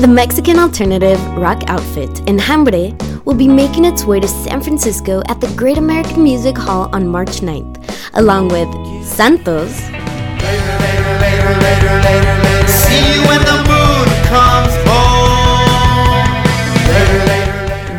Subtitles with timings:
[0.00, 5.40] The Mexican alternative rock outfit Enjambre will be making its way to San Francisco at
[5.40, 7.82] the Great American Music Hall on March 9th,
[8.14, 8.68] along with
[9.04, 9.72] Santos,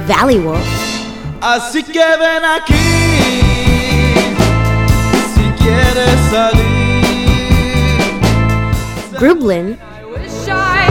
[0.07, 0.65] Valley Wolf,
[1.41, 3.41] Así que ven aquí
[5.33, 6.67] si quieres salir.
[9.19, 10.87] Grublin, I wish I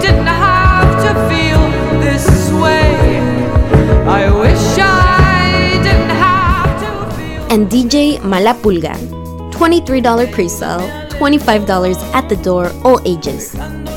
[0.00, 1.60] didn't have to feel
[2.00, 2.96] this way.
[4.06, 7.46] I wish I didn't have to feel.
[7.50, 8.94] and DJ Malapulga.
[9.52, 13.55] $23 pre-sale, $25 at the door, all ages.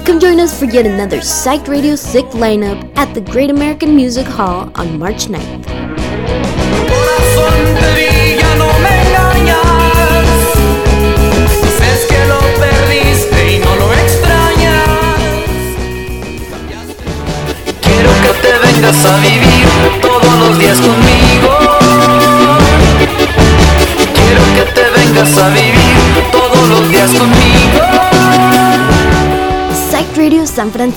[0.09, 4.25] Come join us for yet another Psyched Radio Sick lineup at the Great American Music
[4.25, 5.58] Hall on March 9th.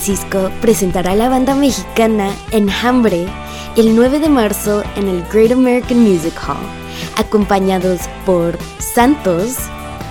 [0.02, 3.24] Francisco presentará a la banda mexicana Enjambre
[3.76, 6.56] el 9 de marzo en el Great American Music Hall,
[7.16, 9.58] acompañados por Santos,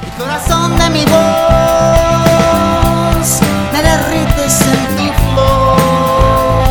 [0.01, 1.11] El corazón de mi voz
[3.73, 6.69] me derrites en tu flor.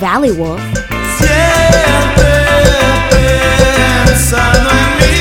[0.00, 0.62] Valley Wolf,
[1.18, 2.30] Siempre
[4.06, 5.12] pensando en mí.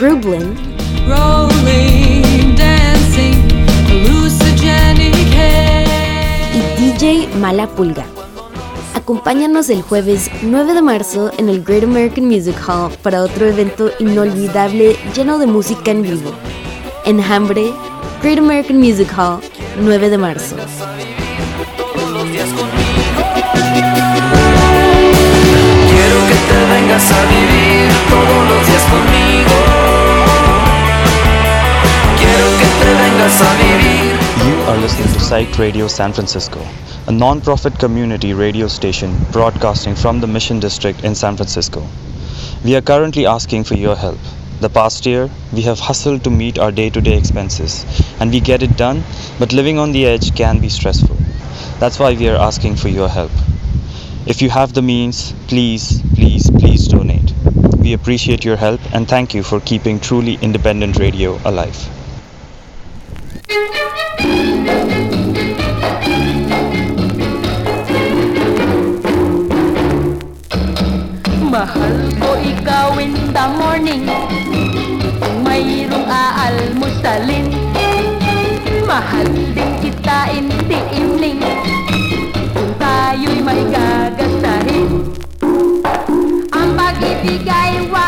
[0.00, 0.56] Grublin,
[7.36, 8.04] Mala Pulga.
[8.94, 13.90] Acompáñanos el jueves 9 de marzo en el Great American Music Hall para otro evento
[14.00, 16.32] inolvidable lleno de música en vivo.
[17.04, 17.72] Enjambre,
[18.22, 19.40] Great American Music Hall,
[19.80, 20.56] 9 de marzo.
[25.88, 29.54] Quiero que te vengas a vivir todos los días conmigo.
[32.18, 34.16] Quiero que te vengas a vivir.
[34.46, 36.58] You are listening to Psych Radio San Francisco,
[37.08, 41.86] a non-profit community radio station broadcasting from the Mission District in San Francisco.
[42.64, 44.18] We are currently asking for your help.
[44.60, 47.84] The past year, we have hustled to meet our day-to-day expenses,
[48.18, 49.04] and we get it done,
[49.38, 51.16] but living on the edge can be stressful.
[51.78, 53.30] That's why we are asking for your help.
[54.26, 57.32] If you have the means, please, please, please donate.
[57.78, 61.88] We appreciate your help and thank you for keeping truly independent radio alive.
[71.46, 74.02] Mahal ko ikaw in the morning.
[75.22, 77.54] Kung mayroong aalmusalin
[78.82, 81.38] Mahal din kita in the evening.
[82.50, 85.06] Kung tayo'y may gagasahin
[86.50, 88.05] Ang pag-ibig ay walang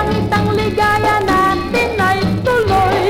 [0.00, 3.04] langit ang ligaya natin ay tuloy.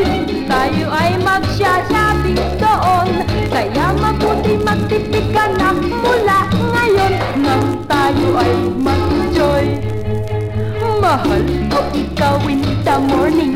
[0.51, 3.09] Tayo ay magsha-shopping doon.
[3.47, 9.67] Kaya mabuti magtipid ka na mula ngayon Nang tayo ay mag-enjoy.
[10.99, 13.55] Mahal ko ikaw in the morning.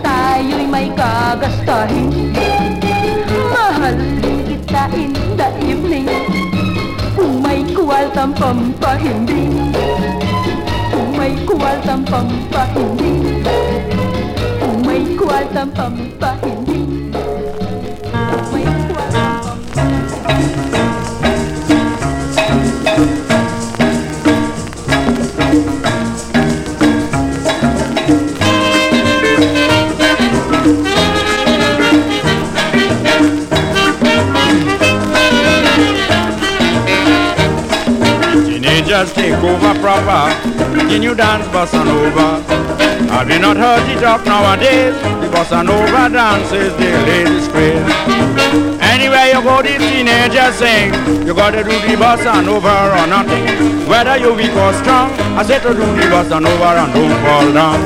[0.00, 2.32] Tayo'y may gagastahin.
[3.52, 4.00] Mahal
[4.48, 6.08] kita in the evening.
[7.12, 9.76] Kung may kuwaltang pampahimbing
[11.30, 13.22] Kung may kuwaltang pampahimbing
[14.58, 17.14] Kung may kuwaltang pampahimbing
[18.10, 20.10] Kung may kuwaltang pampahimbing
[38.50, 40.59] Teenagers take over proper.
[40.88, 42.42] Can you dance bossa nova?
[43.10, 44.94] Have you not heard the talk nowadays?
[45.20, 47.90] The bossa nova dance is the latest craze.
[48.80, 50.92] Anywhere you go, the teenagers sing.
[51.26, 53.46] You gotta do the bossa nova or nothing.
[53.88, 57.52] Whether you weak or strong, I said to do the bossa nova and don't fall
[57.52, 57.80] down.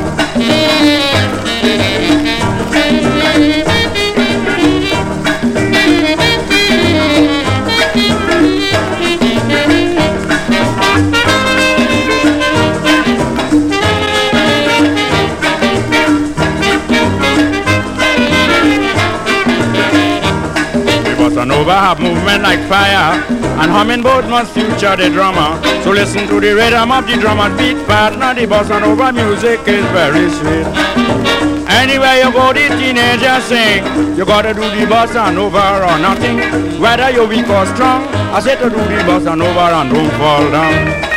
[21.44, 23.20] Bossa have movement like fire,
[23.60, 25.60] and hummingbird must future the drummer.
[25.82, 28.34] So listen to the rhythm of the drum and beat partner.
[28.34, 30.66] The bossa nova music is very sweet.
[31.68, 33.84] Anywhere you go, the teenagers sing.
[34.16, 36.38] You gotta do the bossa nova or nothing.
[36.80, 40.50] Whether you're weak or strong, I said to do the bossa nova and don't fall
[40.50, 41.13] down.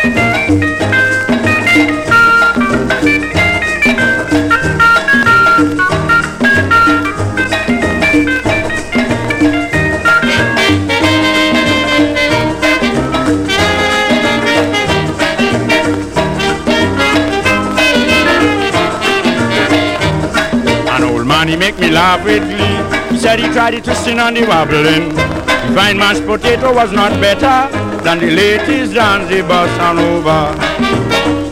[21.67, 22.79] Make me laugh with glee.
[23.11, 25.11] He said he tried it twisting and the wobbling.
[25.11, 27.57] He find mashed potato was not better
[28.05, 30.55] than the latest dance, the bossa nova.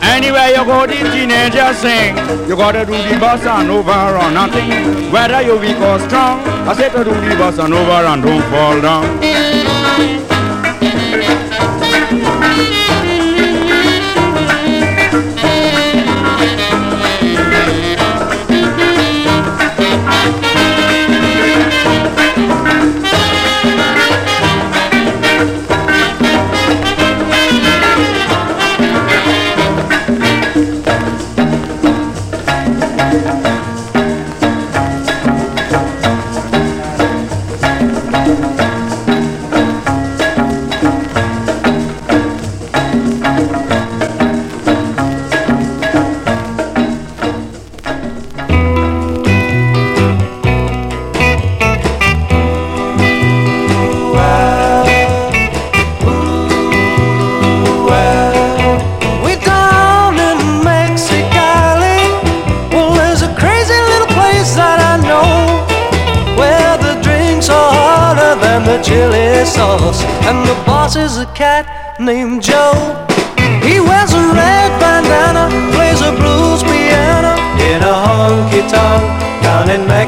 [0.02, 2.16] Anywhere you go, the teenagers sing.
[2.48, 4.70] You gotta do the bossa nova or nothing.
[5.12, 8.80] Whether you weak or strong, I said to do the bossa nova and don't fall
[8.80, 9.06] down.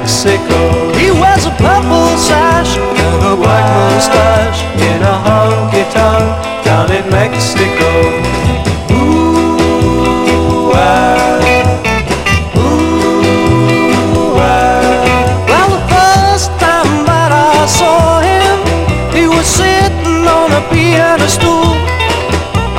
[0.08, 0.94] Mexico.
[0.94, 7.04] He wears a purple sash and a black mustache in a honky tonk down in
[7.12, 7.92] Mexico.
[8.96, 11.44] Ooh, ah,
[12.56, 15.44] ooh, ah.
[15.50, 18.64] Well, the first time that I saw him,
[19.12, 21.76] he was sitting on a piano stool.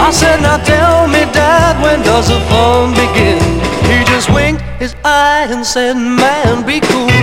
[0.01, 3.61] I said, now tell me, Dad, when does the fun begin?
[3.85, 7.18] He just winked his eye and said, man, be cool.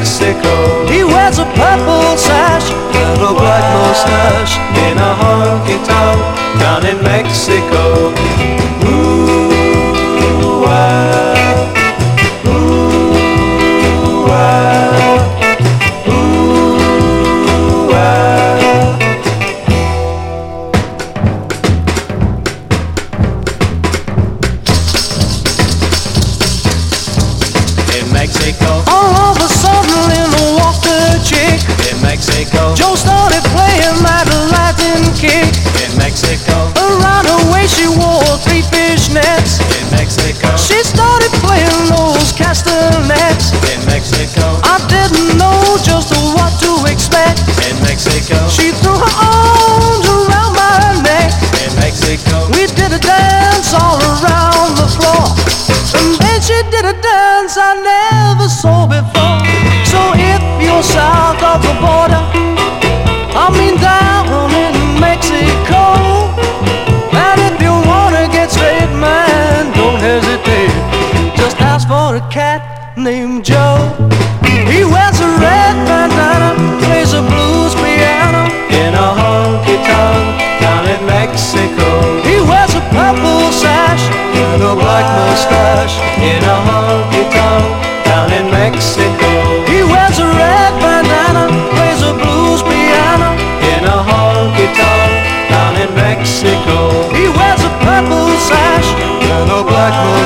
[0.00, 4.56] He wears a purple sash and a black mustache
[4.88, 6.20] in a honky tonk
[6.58, 8.59] down in Mexico.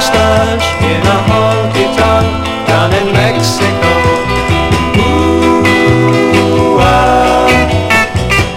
[0.05, 2.29] Mustache in a honky tonk
[2.67, 3.93] down in Mexico.
[4.99, 7.49] Ooh, ah.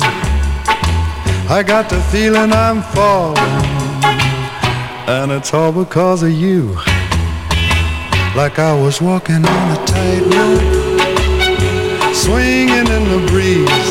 [1.50, 3.38] I got the feeling I'm falling,
[5.08, 6.76] and it's all because of you.
[8.36, 10.62] Like I was walking on a tightrope,
[12.13, 13.90] swinging in the breeze.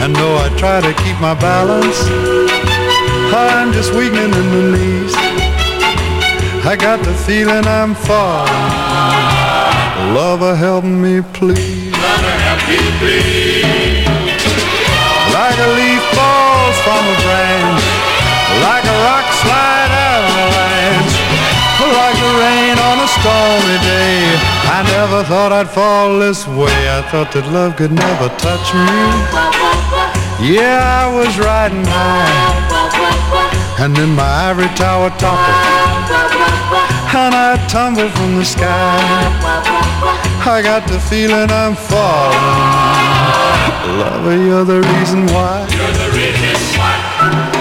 [0.00, 1.98] And though I try to keep my balance,
[3.34, 5.14] I'm just weakening in the knees.
[6.64, 9.27] I got the feeling I'm falling.
[10.14, 11.92] Lover, help me please.
[11.92, 14.06] Lover, help me please.
[15.36, 17.84] Like a leaf falls from a branch,
[18.64, 21.16] like a rock slide out of a avalanche,
[21.92, 24.32] like the rain on a stormy day.
[24.72, 26.88] I never thought I'd fall this way.
[26.88, 28.88] I thought that love could never touch me.
[30.40, 35.54] Yeah, I was riding high, and then my ivory tower toppled,
[37.14, 39.77] and I tumbled from the sky.
[40.00, 42.38] I got the feeling I'm falling.
[43.98, 45.66] Lover, you're the reason why.
[46.78, 47.57] Like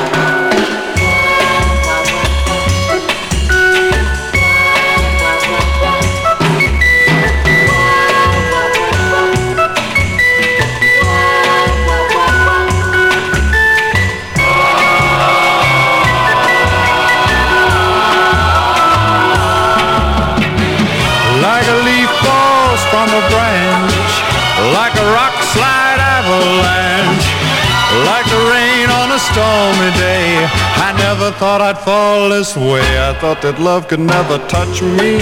[31.39, 32.81] thought I'd fall this way.
[32.81, 35.21] I thought that love could never touch me.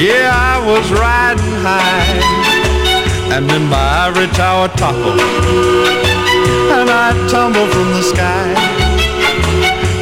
[0.00, 2.16] Yeah, I was riding high,
[3.36, 5.20] and then my ivory tower toppled,
[6.72, 8.48] and I tumbled from the sky.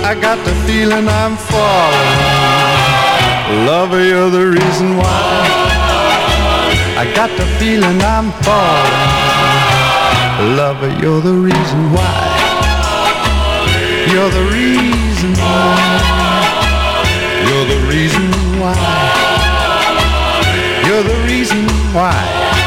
[0.07, 2.23] I got the feeling I'm falling.
[3.67, 5.27] Lover, you're the reason why.
[7.03, 9.11] I got the feeling I'm falling.
[10.55, 12.38] Lover, you're the reason why.
[14.11, 16.01] You're the reason why.
[17.47, 18.75] You're the reason why.
[20.87, 22.58] You're the reason why.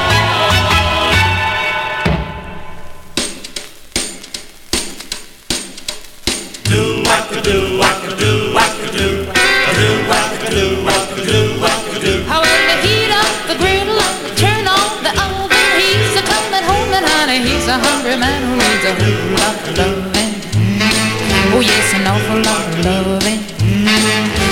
[22.84, 23.42] Loving.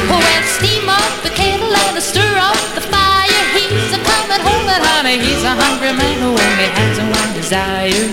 [0.09, 3.43] Well, steam up the kettle and stir up the fire.
[3.57, 8.05] He's a coming home and honey, he's a hungry man who only has one desire.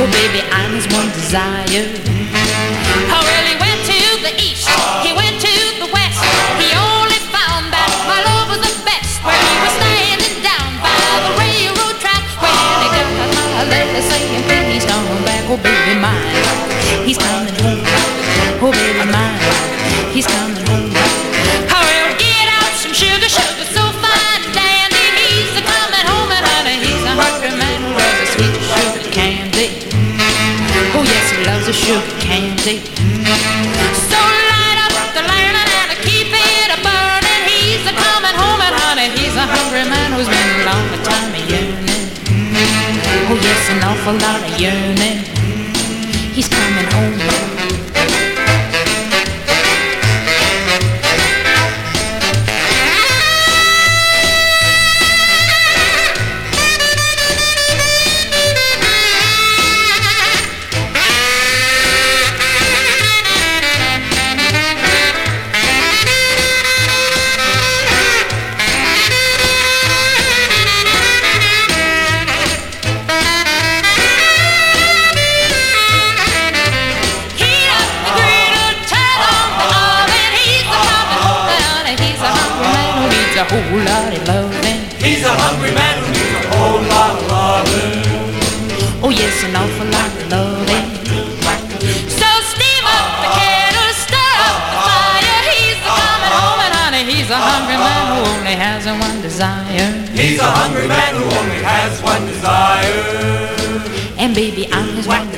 [0.00, 1.88] Oh baby, I'm his one desire.
[3.12, 4.68] Oh well, he went to the east,
[5.04, 6.20] he went to the west.
[6.60, 9.20] He only found that my love was the best.
[9.24, 10.92] Where he was standing down by
[11.24, 13.08] the railroad track when he got
[13.56, 16.24] my letter saying, please come back, oh baby mine.
[17.04, 17.84] He's coming home,
[18.62, 19.40] oh baby mine.
[20.12, 20.88] He's coming home.
[21.68, 25.06] Oh well, get out some sugar, sugar so fine and dandy.
[25.20, 29.04] He's a coming home and honey, he's a hungry man who loves a sweet sugar
[29.12, 29.68] candy.
[30.96, 32.80] Oh yes, he loves the sugar candy.
[34.08, 37.42] So light up the lantern and keep it a burning.
[37.44, 41.32] He's a coming home and honey, he's a hungry man who's been a long time
[41.36, 42.08] a yearning.
[43.28, 45.28] Oh yes, an awful lot of yearning.
[46.32, 47.45] He's coming home.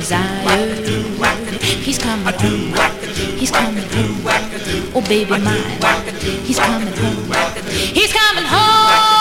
[0.08, 1.58] His one desire.
[1.60, 2.74] He's coming home.
[3.36, 4.92] He's coming home.
[4.94, 5.78] Oh baby mine.
[6.44, 7.32] He's coming home.
[7.68, 9.17] He's coming home.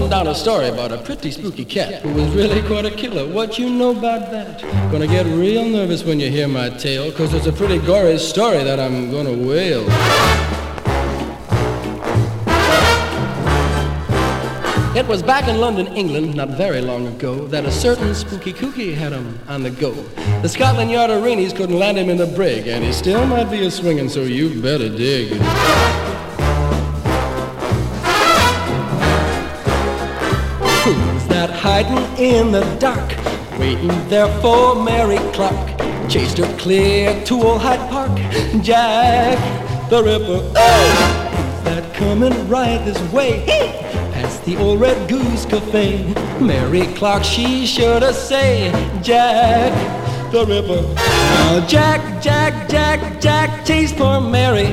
[0.00, 3.30] Putting down a story about a pretty spooky cat who was really quite a killer.
[3.30, 4.62] What you know about that?
[4.90, 8.64] Gonna get real nervous when you hear my tale, cause it's a pretty gory story
[8.64, 9.82] that I'm gonna wail.
[14.96, 18.94] It was back in London, England, not very long ago, that a certain spooky kooky
[18.94, 19.92] had him on the go.
[20.40, 23.66] The Scotland Yard Arenes couldn't land him in the brig, and he still might be
[23.66, 25.30] a swinging, so you better dig.
[31.62, 33.14] Hiding in the dark,
[33.58, 35.78] waiting there for Mary Clark?
[36.08, 38.16] Chased her clear to old Hyde Park,
[38.62, 39.38] Jack
[39.90, 40.40] the Ripper.
[40.56, 43.44] Oh, that coming right this way?
[44.14, 49.70] Past the old Red Goose Cafe, Mary Clark, she sure to say, Jack
[50.32, 50.80] the Ripper.
[50.94, 54.64] Now Jack, Jack, Jack, Jack chased poor Mary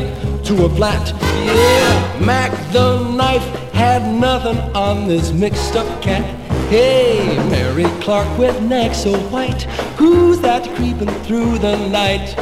[0.45, 1.13] to a flat.
[1.45, 6.46] Yeah, Mack the knife had nothing on this mixed up cat.
[6.69, 9.63] Hey, Mary Clark with neck so white.
[9.97, 12.35] Who's that creeping through the night?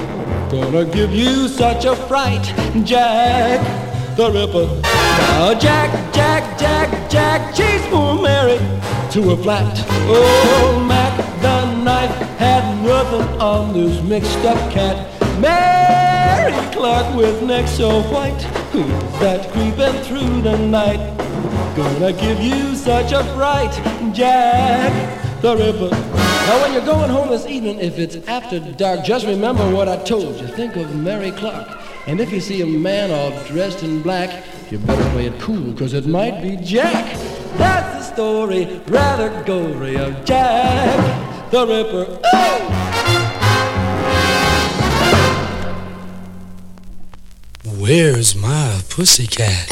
[0.49, 2.43] Gonna give you such a fright,
[2.83, 3.85] Jack
[4.15, 4.81] the Ripper.
[4.81, 8.57] Now Jack, Jack, Jack, Jack chase poor Mary
[9.11, 9.83] to a flat.
[10.07, 14.95] Oh, Mack the knife had nothing on this mixed up cat.
[15.39, 18.41] Mary Clark with neck so white.
[18.71, 21.24] Who's that creeping through the night?
[21.75, 23.73] Gonna give you such a fright,
[24.13, 25.89] Jack the Ripper.
[25.91, 29.97] Now when you're going home this evening, if it's after dark, just remember what I
[29.97, 30.47] told you.
[30.47, 31.67] Think of Mary Clark.
[32.07, 35.73] And if you see a man all dressed in black, you better play it cool,
[35.73, 37.15] cause it might be Jack.
[37.57, 42.19] That's the story, rather gory, of Jack the Ripper.
[42.23, 42.75] Oh!
[47.77, 49.69] Where's my pussycat?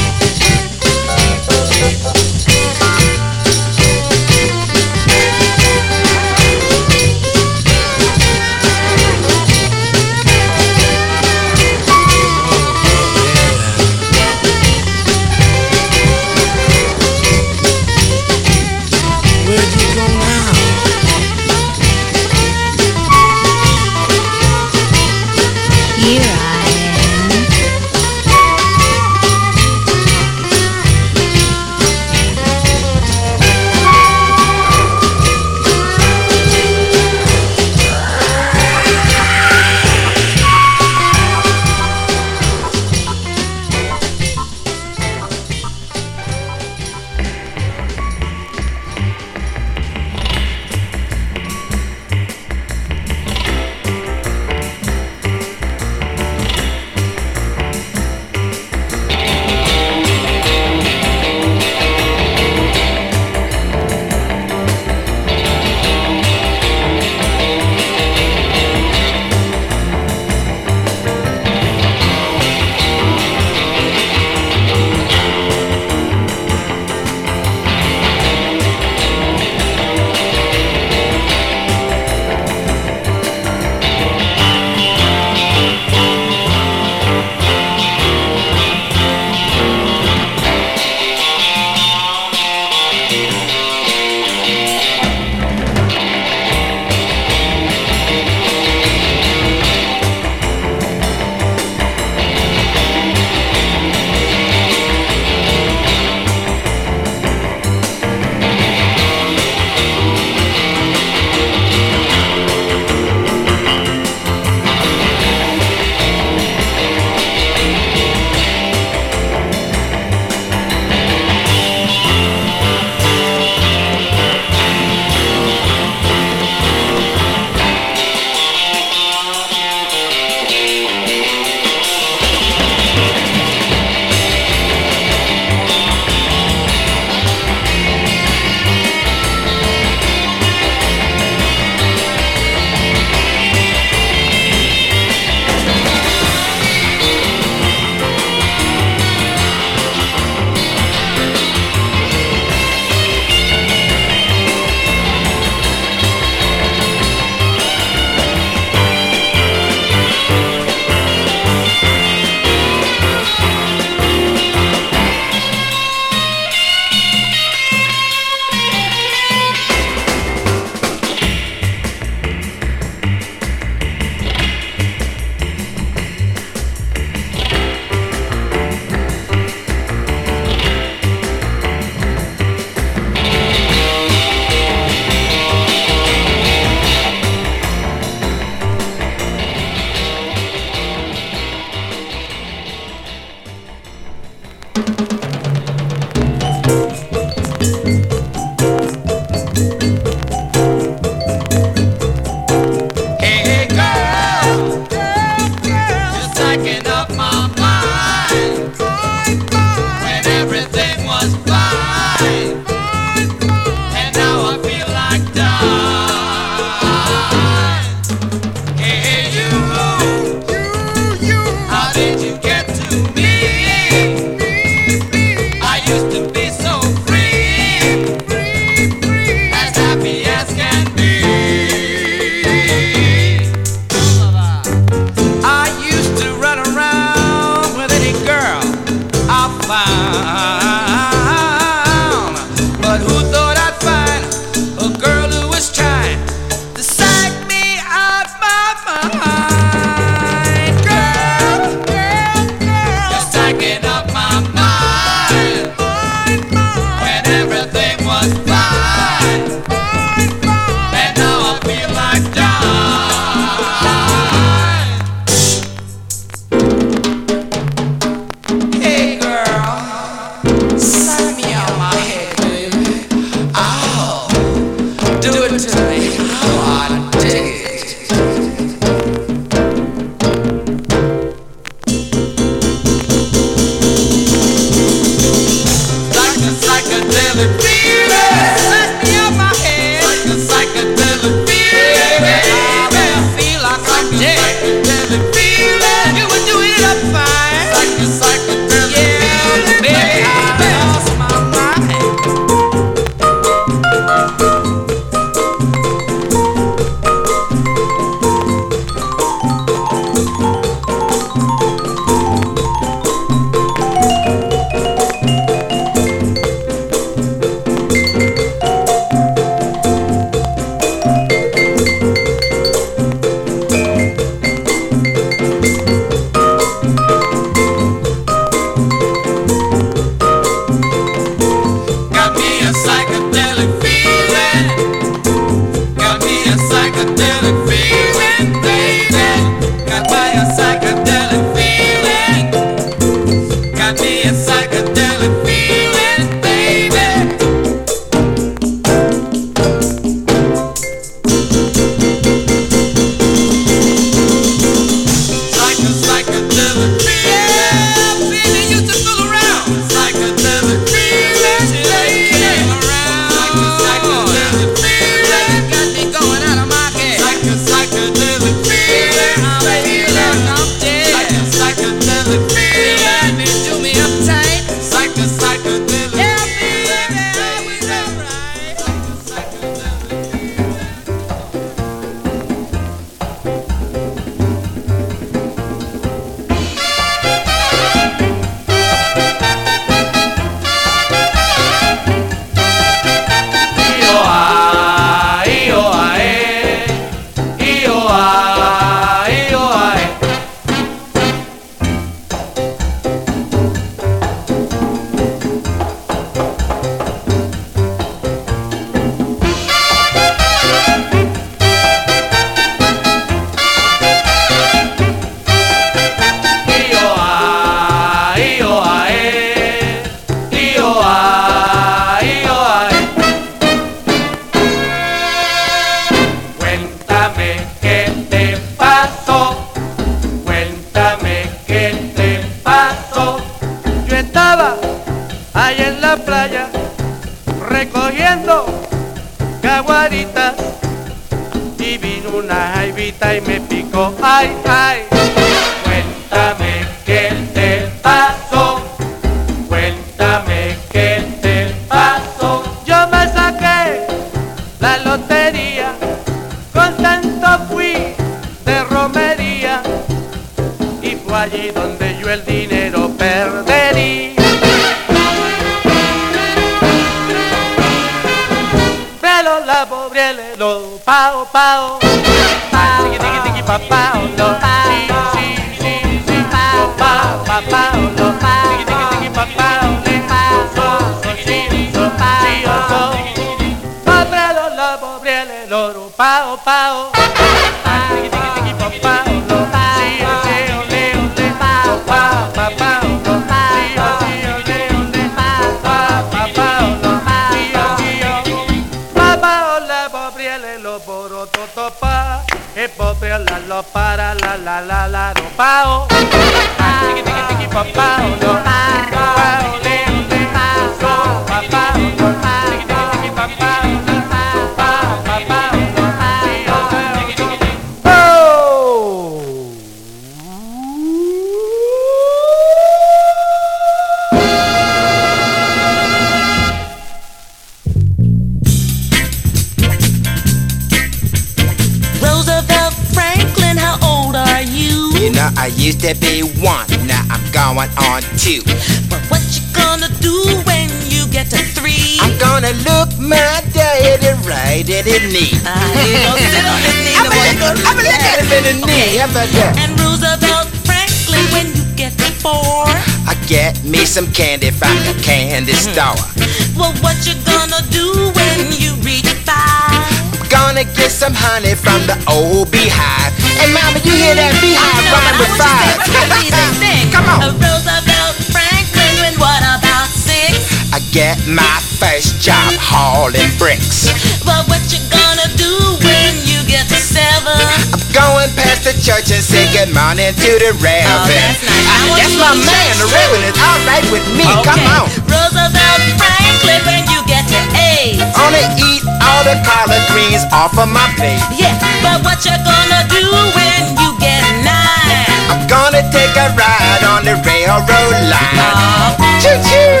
[579.76, 581.04] Good morning to the reverend.
[581.04, 581.84] Oh, that's nice.
[581.84, 584.48] I that's my man, the reverend is all right with me.
[584.64, 585.04] Come on.
[585.28, 588.16] Roosevelt Franklin, when you get to eight.
[588.40, 591.44] Only eat all the collard greens off of my plate.
[591.52, 593.20] Yeah, but what you gonna do
[593.52, 595.28] when you get nine?
[595.52, 599.12] I'm gonna take a ride on the railroad line.
[599.44, 600.00] Choo choo!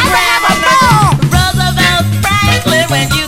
[0.00, 0.54] I'm a have a.
[1.28, 3.19] Roosevelt Franklin, when you get.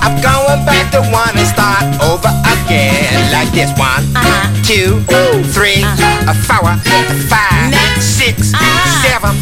[0.00, 3.12] I'm going back to one and start over again.
[3.28, 4.48] Like this one, uh-huh.
[4.64, 5.04] two,
[5.52, 6.32] three, uh-huh.
[6.32, 6.72] a four,
[7.28, 7.68] five,
[8.00, 8.64] six, uh-huh.
[9.04, 9.36] seven,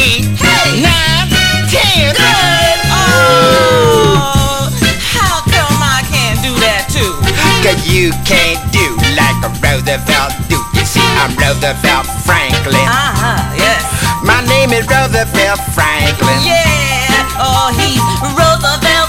[0.00, 0.32] eight,
[0.80, 1.28] nine,
[1.68, 2.16] ten.
[2.16, 2.78] Good.
[2.88, 4.72] Oh,
[5.12, 7.12] how come I can't do that too?
[7.60, 10.56] Cause you can't do like a Roosevelt do.
[10.72, 12.80] You see, I'm Roosevelt Franklin.
[12.80, 13.84] Uh-huh, yes.
[14.24, 16.40] My name is Roosevelt Franklin.
[16.48, 17.28] Yeah.
[17.36, 18.00] Oh, he's
[18.32, 19.07] Roosevelt.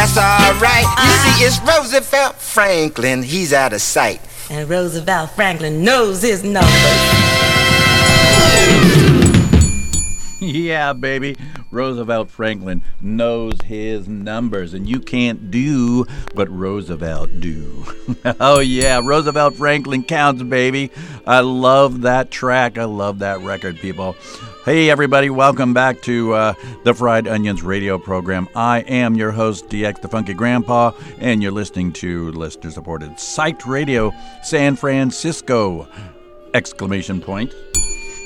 [0.00, 0.80] That's alright.
[0.80, 1.36] You uh-huh.
[1.36, 3.22] see, it's Roosevelt Franklin.
[3.22, 4.22] He's out of sight.
[4.48, 6.72] And Roosevelt Franklin knows his numbers.
[10.40, 11.36] yeah, baby.
[11.70, 17.84] Roosevelt Franklin knows his numbers, and you can't do what Roosevelt do.
[18.40, 20.90] oh yeah, Roosevelt Franklin counts, baby.
[21.26, 22.78] I love that track.
[22.78, 24.16] I love that record, people.
[24.62, 26.52] Hey, everybody, welcome back to uh,
[26.84, 28.46] the Fried Onions radio program.
[28.54, 33.64] I am your host, DX the Funky Grandpa, and you're listening to listener supported Psyched
[33.66, 35.88] Radio San Francisco!
[36.52, 37.54] Exclamation point.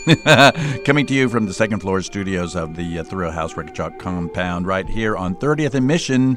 [0.84, 4.66] Coming to you from the second floor studios of the uh, Thrill House Record compound
[4.66, 6.36] right here on 30th and Mission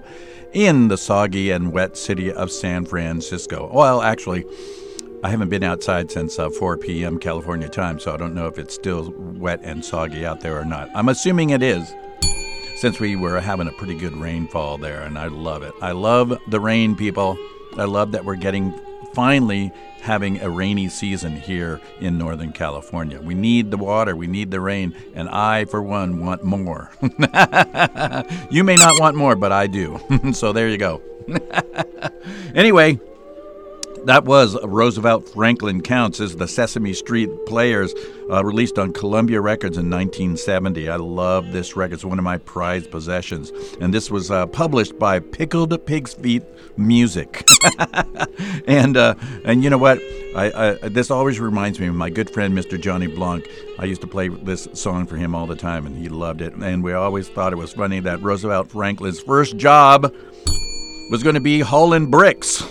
[0.53, 3.67] in the soggy and wet city of San Francisco.
[3.73, 4.45] Well, actually,
[5.23, 7.17] I haven't been outside since uh, 4 p.m.
[7.17, 10.65] California time, so I don't know if it's still wet and soggy out there or
[10.65, 10.89] not.
[10.93, 11.91] I'm assuming it is,
[12.75, 15.73] since we were having a pretty good rainfall there, and I love it.
[15.81, 17.35] I love the rain, people.
[17.77, 18.79] I love that we're getting
[19.13, 23.19] finally having a rainy season here in Northern California.
[23.19, 26.91] We need the water, we need the rain, and I, for one, want more.
[28.51, 29.99] you may not want more, but I do.
[30.33, 31.01] so there you go.
[32.55, 32.99] anyway,
[34.07, 37.93] that was Roosevelt Franklin Counts as the Sesame Street Players,
[38.31, 40.89] uh, released on Columbia Records in 1970.
[40.89, 43.51] I love this record; it's one of my prized possessions.
[43.81, 46.43] And this was uh, published by Pickled Pig's Feet
[46.77, 47.45] Music.
[48.67, 49.99] and uh, and you know what?
[50.35, 52.79] I, I this always reminds me of my good friend Mr.
[52.79, 53.45] Johnny Blanc.
[53.77, 56.53] I used to play this song for him all the time, and he loved it.
[56.53, 60.13] And we always thought it was funny that Roosevelt Franklin's first job
[61.09, 62.63] was going to be hauling bricks.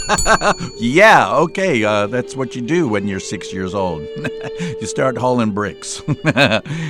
[0.78, 4.02] yeah, okay, uh, that's what you do when you're six years old.
[4.60, 6.02] you start hauling bricks.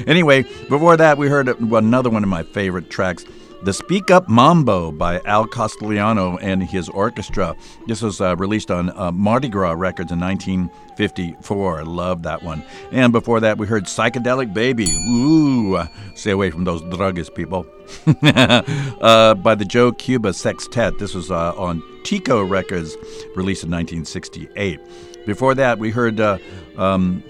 [0.06, 3.24] anyway, before that, we heard another one of my favorite tracks.
[3.62, 7.56] The Speak Up Mambo by Al Castellano and his orchestra.
[7.88, 11.80] This was uh, released on uh, Mardi Gras Records in 1954.
[11.80, 12.62] I love that one.
[12.92, 14.88] And before that, we heard Psychedelic Baby.
[15.08, 15.82] Ooh,
[16.14, 17.66] stay away from those druggist people.
[18.22, 20.98] uh, by the Joe Cuba Sextet.
[20.98, 22.96] This was uh, on Tico Records,
[23.34, 24.78] released in 1968.
[25.26, 26.38] Before that, we heard uh,
[26.76, 27.24] um,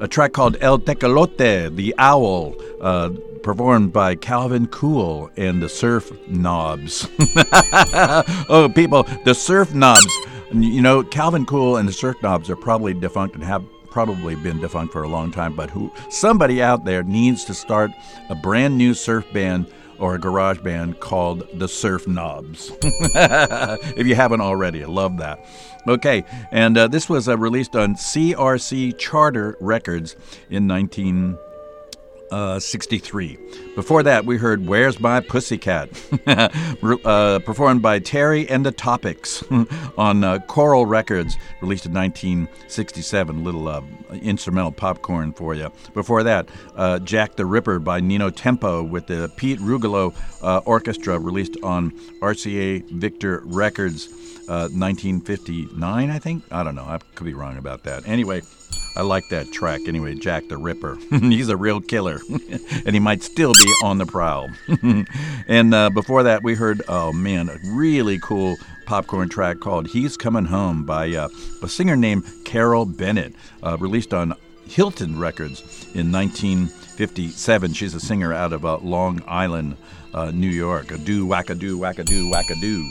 [0.00, 3.10] a track called El Tecolote, the Owl, uh,
[3.42, 7.08] performed by Calvin Cool and the Surf Knobs.
[8.48, 10.14] oh, people, the Surf Knobs.
[10.52, 14.60] You know, Calvin Cool and the Surf Knobs are probably defunct and have probably been
[14.60, 17.92] defunct for a long time, but who somebody out there needs to start
[18.28, 19.66] a brand new surf band
[19.98, 22.72] or a garage band called the Surf Knobs.
[22.82, 25.46] if you haven't already, I love that.
[25.86, 30.16] Okay, and uh, this was uh, released on CRC Charter Records
[30.50, 31.38] in 19.
[32.30, 33.38] Uh, 63.
[33.76, 35.90] Before that, we heard Where's My Pussycat,
[36.26, 39.44] uh, performed by Terry and the Topics
[39.98, 43.44] on uh, Coral Records, released in 1967.
[43.44, 43.82] Little uh,
[44.14, 45.70] instrumental popcorn for you.
[45.92, 46.48] Before that,
[47.04, 50.12] Jack the Ripper by Nino Tempo with the Pete Rugolo
[50.66, 54.08] Orchestra, released on RCA Victor Records.
[54.46, 56.44] 1959, I think.
[56.50, 56.84] I don't know.
[56.84, 58.06] I could be wrong about that.
[58.06, 58.42] Anyway,
[58.96, 60.96] I like that track anyway, Jack the Ripper.
[61.10, 62.20] He's a real killer,
[62.86, 64.50] and he might still be on the prowl.
[65.48, 70.16] and uh, before that, we heard, oh man, a really cool popcorn track called He's
[70.16, 71.28] Coming Home by uh,
[71.62, 74.34] a singer named Carol Bennett, uh, released on
[74.66, 75.60] Hilton Records
[75.94, 77.72] in 1957.
[77.72, 79.76] She's a singer out of uh, Long Island.
[80.14, 82.88] Uh, New York, a do whack a do whack a do whack a do,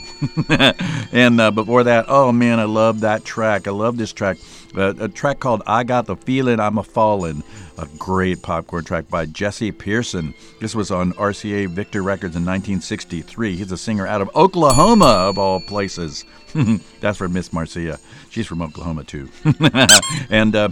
[1.10, 3.66] and uh, before that, oh man, I love that track.
[3.66, 4.36] I love this track
[4.76, 7.42] a, a track called I Got the Feeling I'm a Falling,
[7.78, 10.34] a great popcorn track by Jesse Pearson.
[10.60, 13.56] This was on RCA Victor Records in 1963.
[13.56, 16.24] He's a singer out of Oklahoma, of all places.
[17.00, 17.98] That's for Miss Marcia.
[18.30, 19.28] She's from Oklahoma, too.
[20.30, 20.68] and, uh,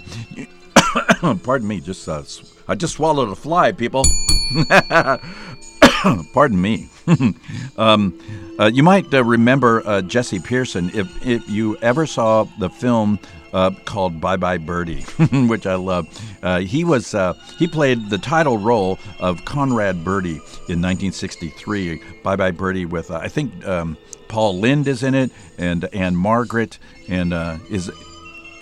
[1.43, 2.23] pardon me, just uh,
[2.69, 4.05] I just swallowed a fly, people.
[6.33, 6.89] pardon me.
[7.77, 8.19] um,
[8.59, 13.19] uh, you might uh, remember uh, Jesse Pearson if, if you ever saw the film
[13.53, 15.03] uh, called Bye Bye Birdie,
[15.33, 16.07] which I love.
[16.43, 22.01] Uh, he was uh, he played the title role of Conrad Birdie in 1963.
[22.23, 23.97] Bye Bye Birdie with I think um,
[24.29, 26.79] Paul Lynde is in it and and Margaret
[27.09, 27.33] and
[27.71, 27.91] is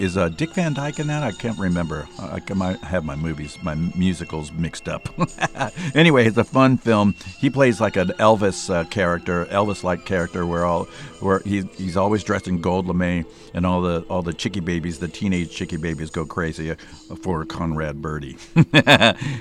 [0.00, 1.22] is uh, Dick Van Dyke in that?
[1.22, 2.08] I can't remember.
[2.18, 5.08] I, I have my movies, my musicals mixed up.
[5.94, 7.14] anyway, it's a fun film.
[7.38, 10.84] He plays like an Elvis uh, character, Elvis-like character, where all
[11.20, 14.98] where he, he's always dressed in gold lame, and all the all the chicky babies,
[14.98, 16.76] the teenage chicky babies, go crazy uh,
[17.22, 18.38] for Conrad Birdie.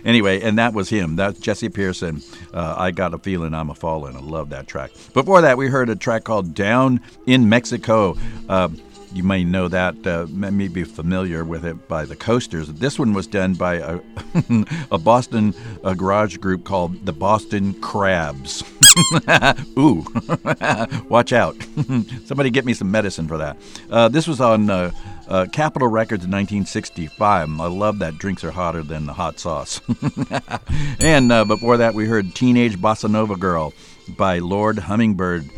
[0.04, 1.16] anyway, and that was him.
[1.16, 2.22] That's Jesse Pearson.
[2.54, 4.18] Uh, I got a feeling I'm a falling.
[4.18, 4.92] I love that track.
[5.14, 8.18] Before that, we heard a track called "Down in Mexico."
[8.50, 8.70] Uh,
[9.14, 12.68] you may know that, uh, may be familiar with it by the Coasters.
[12.68, 14.00] This one was done by a,
[14.92, 15.54] a Boston
[15.84, 18.64] a garage group called the Boston Crabs.
[19.78, 20.06] Ooh,
[21.10, 21.56] watch out.
[22.26, 23.58] Somebody get me some medicine for that.
[23.90, 24.92] Uh, this was on uh,
[25.28, 27.60] uh, Capitol Records in 1965.
[27.60, 29.82] I love that drinks are hotter than the hot sauce.
[31.00, 33.74] and uh, before that, we heard Teenage Bossa Nova Girl
[34.18, 35.50] by Lord Hummingbird.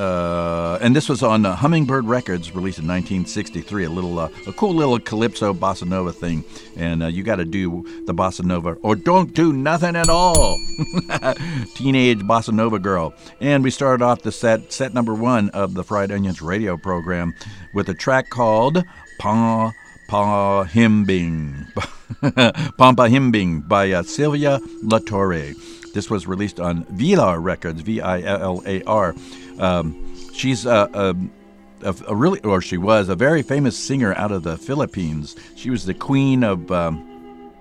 [0.00, 3.84] Uh, and this was on uh, Hummingbird Records, released in 1963.
[3.84, 6.42] A little, uh, a cool little calypso bossa nova thing,
[6.74, 10.58] and uh, you got to do the bossa nova or don't do nothing at all.
[11.74, 15.84] Teenage bossa nova girl, and we started off the set, set number one of the
[15.84, 17.34] Fried Onions radio program,
[17.74, 18.82] with a track called
[19.18, 19.70] Pa
[20.08, 21.72] Pa Himbing,
[22.78, 25.52] Pampa Himbing by uh, Sylvia La Torre.
[25.92, 29.14] This was released on Vilar Records, V I L A R.
[29.58, 34.32] Um, she's a, a, a, a, really, or she was, a very famous singer out
[34.32, 35.36] of the Philippines.
[35.56, 37.52] She was the queen of um,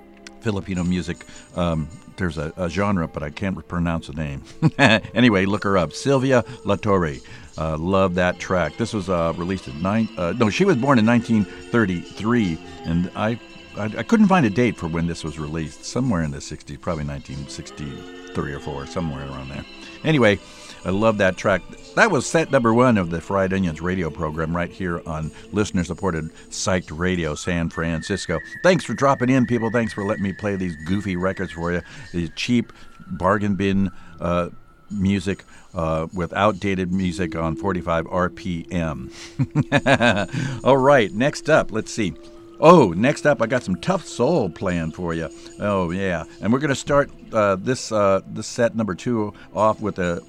[0.41, 1.25] Filipino music.
[1.55, 4.43] Um, there's a, a, genre, but I can't pronounce the name.
[4.77, 5.93] anyway, look her up.
[5.93, 7.15] Sylvia La Torre.
[7.57, 8.77] Uh, love that track.
[8.77, 10.07] This was uh, released in nine.
[10.17, 13.39] Uh, no, she was born in 1933, and I,
[13.77, 15.83] I, I couldn't find a date for when this was released.
[15.83, 17.05] Somewhere in the 60s, probably
[18.39, 19.65] 1963 or four, somewhere around there.
[20.03, 20.39] Anyway,
[20.85, 21.61] I love that track.
[21.95, 25.83] That was set number one of the Fried Onions radio program right here on listener
[25.83, 28.39] supported Psyched Radio San Francisco.
[28.63, 29.69] Thanks for dropping in, people.
[29.71, 31.81] Thanks for letting me play these goofy records for you.
[32.13, 32.71] These cheap
[33.07, 34.49] bargain bin uh,
[34.89, 39.11] music uh, with outdated music on 45 RPM.
[40.63, 42.13] All right, next up, let's see.
[42.61, 45.29] Oh, next up, I got some tough soul playing for you.
[45.59, 49.97] Oh yeah, and we're gonna start uh, this uh, this set number two off with
[49.97, 50.21] a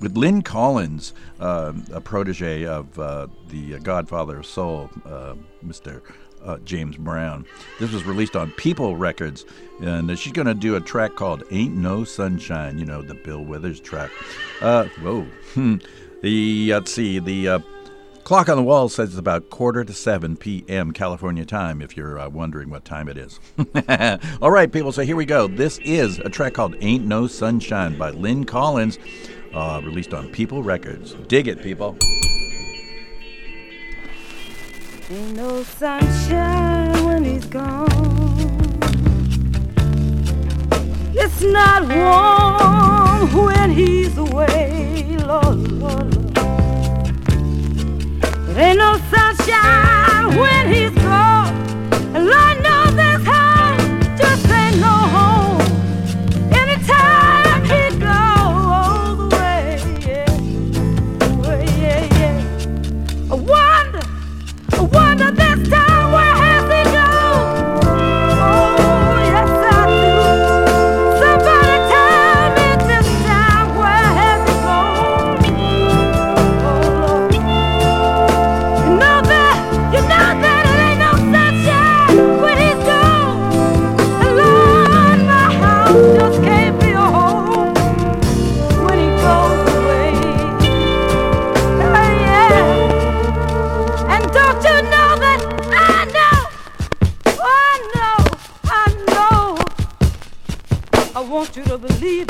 [0.00, 6.02] with Lyn Collins, uh, a protege of uh, the Godfather of Soul, uh, Mr.
[6.44, 7.46] Uh, James Brown.
[7.80, 9.44] This was released on People Records,
[9.80, 13.80] and she's to do a track called "Ain't No Sunshine." You know the Bill Withers
[13.80, 14.10] track.
[14.60, 15.26] Whoa.
[15.54, 15.76] Hmm.
[16.22, 17.64] The let's see the.
[18.24, 20.92] Clock on the wall says it's about quarter to 7 p.m.
[20.92, 23.40] California time, if you're uh, wondering what time it is.
[24.40, 25.48] All right, people, so here we go.
[25.48, 29.00] This is a track called Ain't No Sunshine by Lyn Collins,
[29.52, 31.14] uh, released on People Records.
[31.26, 31.96] Dig it, people.
[35.10, 37.88] Ain't no sunshine when he's gone.
[41.12, 46.21] It's not warm when he's away, Lord, Lord, Lord.
[48.54, 51.54] Ain't no sunshine when he's gone.
[52.14, 52.94] And Lord knows
[54.18, 55.60] just ain't no home.
[56.52, 59.32] Anytime he goes.
[63.30, 64.02] I wonder,
[64.72, 65.81] I wonder this time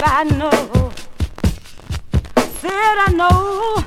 [0.04, 0.92] I know.
[2.60, 3.84] Said I know.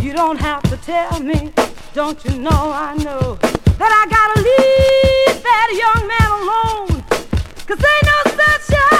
[0.00, 1.52] You don't have to tell me.
[1.92, 3.36] Don't you know I know
[3.78, 7.04] that I gotta leave that young man alone?
[7.66, 8.91] Cause ain't no sunshine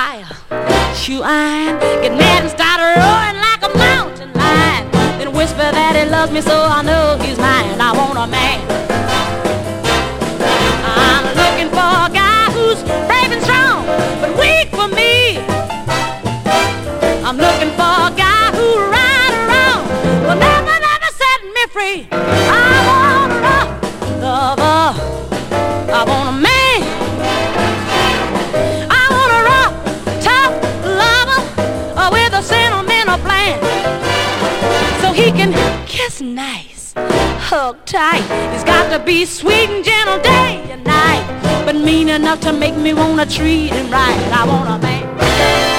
[0.00, 4.90] fire, shoe iron, get mad and start roaring like a mountain lion.
[5.18, 7.78] Then whisper that he loves me so I know he's mine.
[7.78, 8.89] I want a man.
[37.50, 38.22] Hug tight.
[38.52, 41.24] He's got to be sweet and gentle day and night,
[41.66, 44.20] but mean enough to make me wanna treat him right.
[44.32, 45.69] I want a man.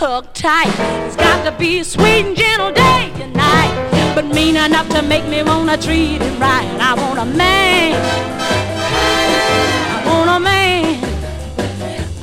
[0.00, 0.72] Hug tight.
[1.06, 5.26] It's got to be sweet and gentle day and night, but mean enough to make
[5.26, 6.66] me wanna treat him right.
[6.80, 7.92] I want a man.
[9.94, 11.04] I want a man.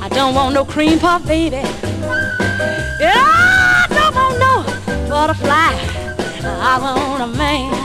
[0.00, 1.62] I don't want no cream puff, baby.
[2.98, 4.54] Yeah, I don't want no
[5.08, 5.74] butterfly.
[6.42, 7.77] I want a man.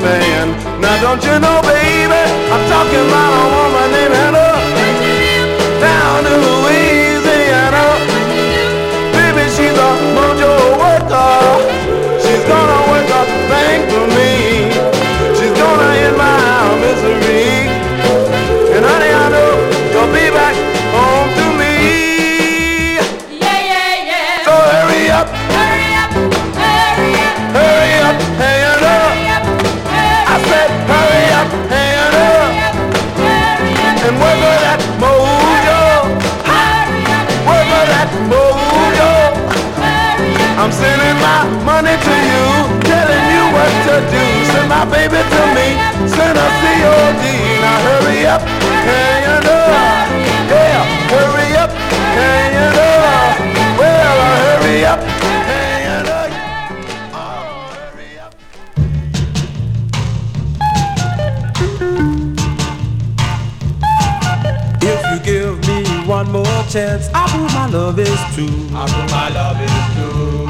[0.00, 0.80] man.
[0.80, 2.22] Now don't you know, baby,
[2.52, 3.61] I'm talking about
[44.84, 45.68] my baby to me.
[46.08, 47.24] Send a COD.
[47.62, 49.66] Now hurry up, can you know?
[50.50, 52.96] Yeah, hurry up, can you know?
[53.78, 55.00] Well, hurry up.
[66.04, 67.08] one more chance.
[67.14, 68.48] I'll prove my love is true.
[68.74, 70.46] I'll prove my love is true.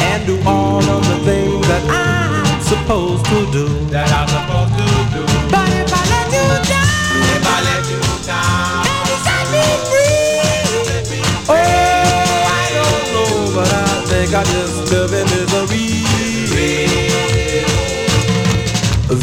[0.00, 2.29] And do all of the things that I
[2.70, 3.66] supposed to do.
[3.90, 5.22] That I'm supposed to do.
[5.50, 9.66] But if I let you down, if I let you down, and you set me
[9.90, 10.38] free,
[11.50, 11.58] oh,
[12.62, 15.98] I don't know, but I think I just live in misery.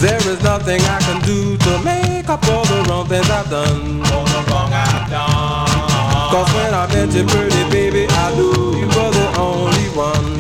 [0.03, 4.03] There is nothing I can do to make up for the wrong things I've done.
[4.11, 6.29] All the wrong I've done.
[6.31, 10.37] Cause when I met you, pretty baby, I knew you were the only one.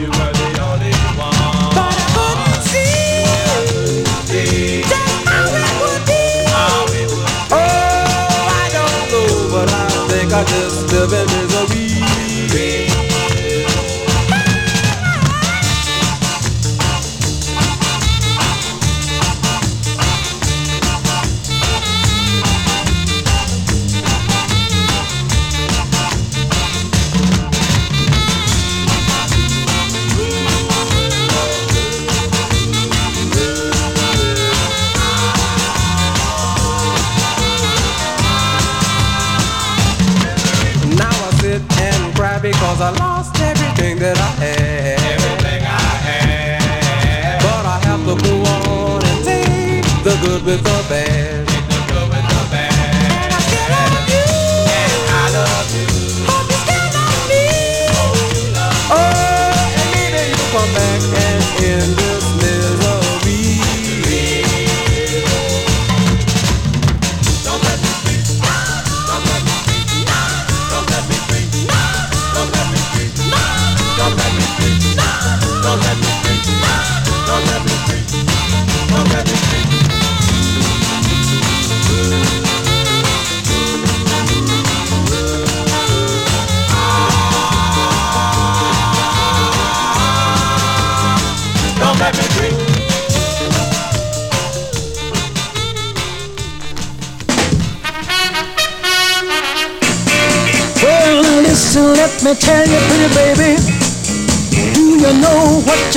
[10.37, 11.86] I just living misery.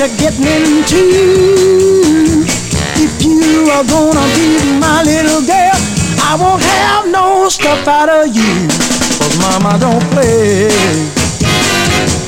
[0.01, 0.97] you're getting into.
[2.97, 5.77] If you are gonna be my little girl,
[6.25, 8.67] I won't have no stuff out of you.
[9.21, 10.69] Cause mama don't play.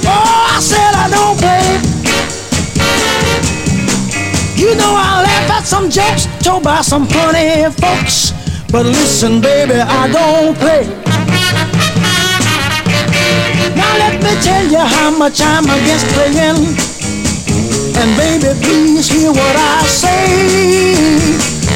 [0.06, 1.66] Oh, I said I don't play.
[4.54, 8.34] You know I laugh at some jokes told by some funny folks.
[8.72, 10.86] But listen, baby, I don't play.
[13.76, 16.93] Now let me tell you how much I'm against playing.
[17.96, 21.14] And baby, please hear what I say.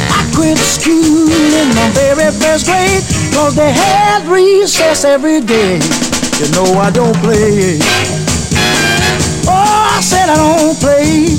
[0.09, 3.03] I quit school in my very first grade
[3.33, 5.79] Cause they had recess every day.
[6.39, 7.79] You know I don't play.
[9.47, 11.37] Oh, I said I don't play.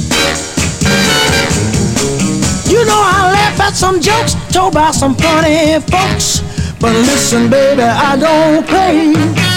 [2.70, 6.40] You know I laugh at some jokes Told by some funny folks.
[6.80, 9.47] But listen, baby, I don't play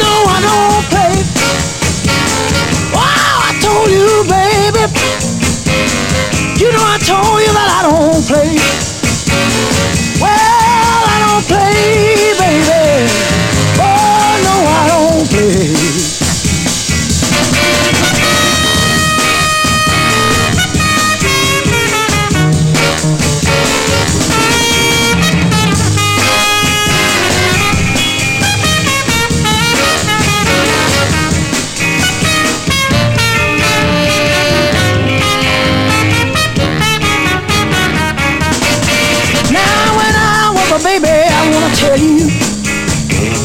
[0.00, 1.14] know I don't play.
[2.94, 4.84] Wow, I told you, baby.
[6.60, 8.63] You know I told you that I don't play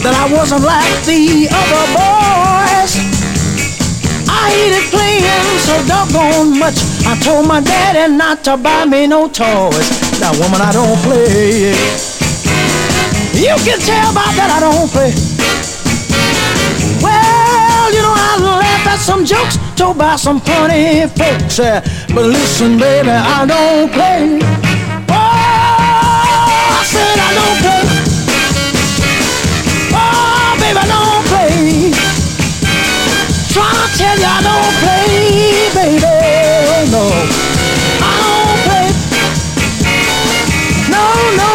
[0.04, 2.92] that I wasn't like the other boys.
[4.30, 6.80] I hated playing so doggone much.
[7.06, 9.88] I told my daddy not to buy me no toys.
[10.20, 11.76] Now, woman, I don't play.
[13.36, 15.12] You can tell by that I don't play.
[17.04, 21.60] Well, you know I laugh at some jokes told by some funny folks.
[21.60, 21.80] uh,
[22.14, 24.40] but listen, baby, I don't play.
[25.08, 25.16] Oh,
[26.76, 28.09] I said I don't play.
[30.70, 31.90] Baby, I don't play.
[33.50, 35.98] Trying to tell you I don't play, baby.
[36.94, 37.10] No,
[38.06, 38.86] I don't play.
[40.94, 41.02] No,
[41.42, 41.50] no,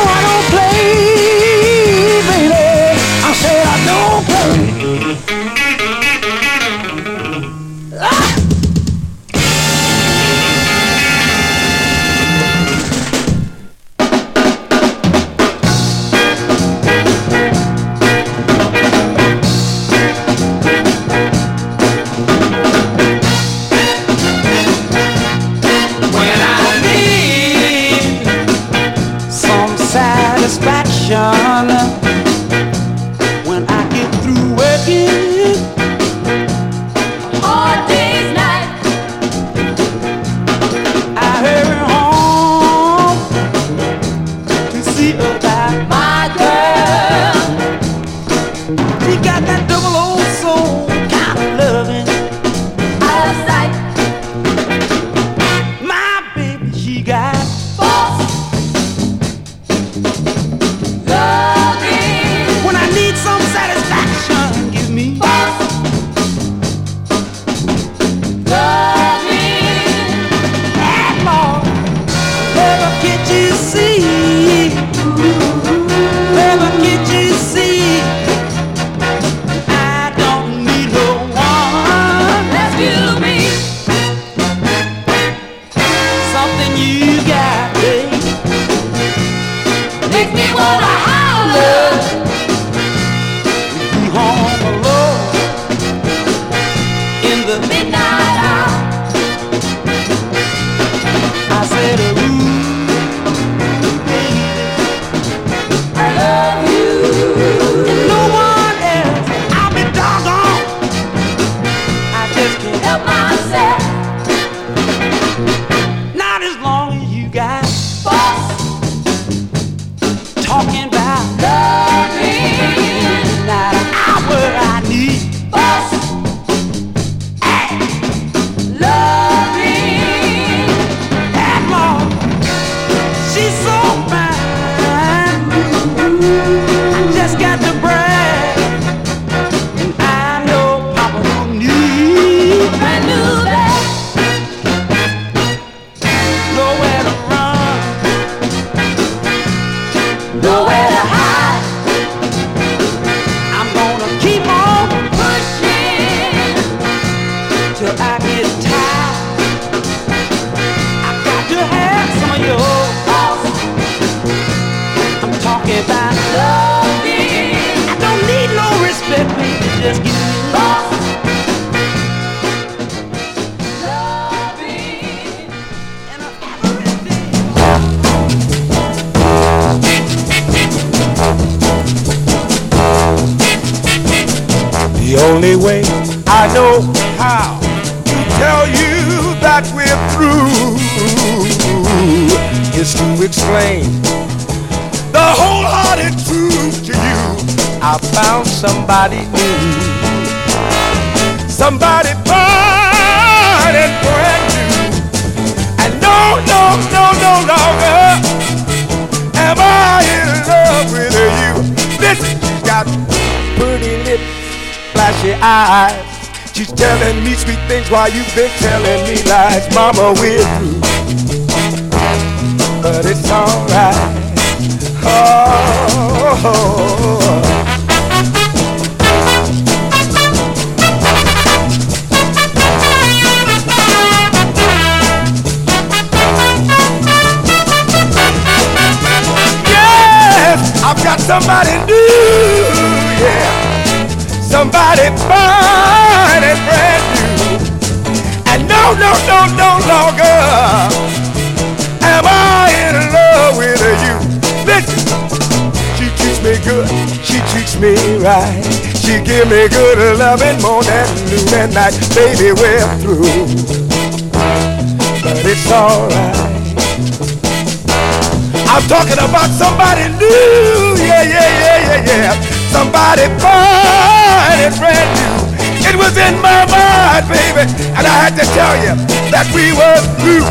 [276.04, 277.64] was in my mind, baby,
[277.96, 278.94] and I had to tell you
[279.32, 280.44] that we were through.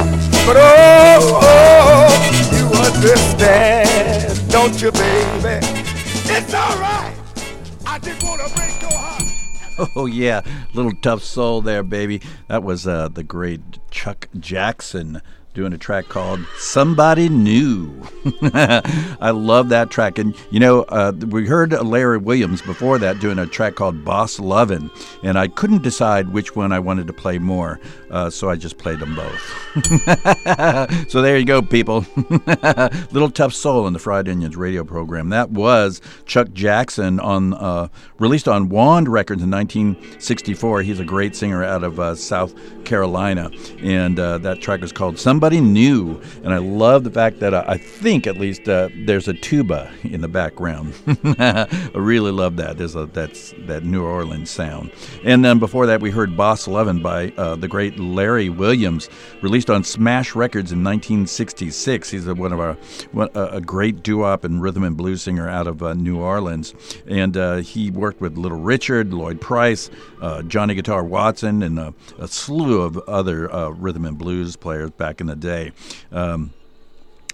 [0.47, 2.09] But oh, oh,
[2.57, 5.59] you understand, don't you, baby?
[6.25, 7.15] It's alright.
[7.85, 9.23] I just wanna break your heart.
[9.95, 10.41] Oh yeah,
[10.73, 12.21] little tough soul there, baby.
[12.47, 13.61] That was uh, the great
[13.91, 15.21] Chuck Jackson
[15.53, 17.93] doing a track called "Somebody New."
[18.41, 23.39] I love that track, and you know uh, we heard Larry Williams before that doing
[23.39, 24.89] a track called "Boss Lovin',"
[25.23, 28.77] and I couldn't decide which one I wanted to play more, uh, so I just
[28.77, 31.09] played them both.
[31.09, 32.05] so there you go, people.
[33.11, 35.29] Little Tough Soul in the Fried Onions radio program.
[35.29, 37.87] That was Chuck Jackson on uh,
[38.19, 40.81] released on Wand Records in 1964.
[40.81, 42.53] He's a great singer out of uh, South
[42.85, 47.53] Carolina, and uh, that track is called "Somebody New." And I love the fact that
[47.53, 50.93] uh, I think at least uh, there's a tuba in the background.
[51.39, 52.77] I really love that.
[52.77, 54.91] There's a that's that New Orleans sound.
[55.23, 59.09] And then before that, we heard "Boss Lovin'" by uh, the great Larry Williams,
[59.41, 62.09] released on Smash Records in 1966.
[62.09, 62.73] He's a, one of our
[63.11, 66.73] one, a, great doo-wop and rhythm and blues singer out of uh, New Orleans,
[67.07, 69.89] and uh, he worked with Little Richard, Lloyd Price,
[70.21, 71.93] uh, Johnny Guitar Watson, and a,
[72.27, 75.71] slew of other rhythm and blues players back in the day.
[76.11, 76.53] Um,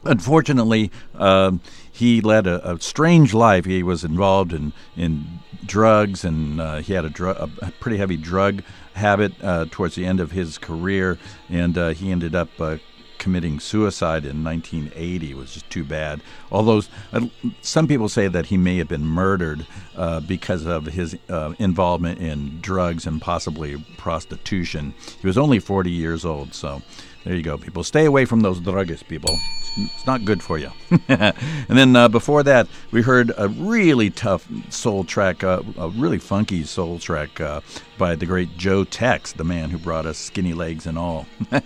[0.03, 1.61] unfortunately, um,
[1.91, 3.65] he led a, a, strange life.
[3.65, 5.25] He was involved in, in
[5.65, 8.63] drugs, and uh, he had a, dr- a, pretty heavy drug
[8.93, 11.17] habit uh, towards the end of his career,
[11.49, 12.77] and uh, he ended up uh,
[13.17, 15.31] committing suicide in 1980.
[15.31, 16.21] It was just too bad.
[16.53, 17.27] Although uh,
[17.61, 19.67] some people say that he may have been murdered
[19.97, 21.17] uh, because of his
[21.59, 24.93] involvement in drugs and possibly prostitution.
[25.19, 26.81] He was only 40 years old, so
[27.23, 27.83] there you go, people.
[27.83, 29.37] Stay away from those druggists, people.
[29.77, 30.71] It's not good for you.
[31.07, 31.33] and
[31.67, 36.63] then uh, before that, we heard a really tough soul track, uh, a really funky
[36.63, 37.61] soul track uh,
[37.99, 41.27] by the great Joe Tex, the man who brought us Skinny Legs and all.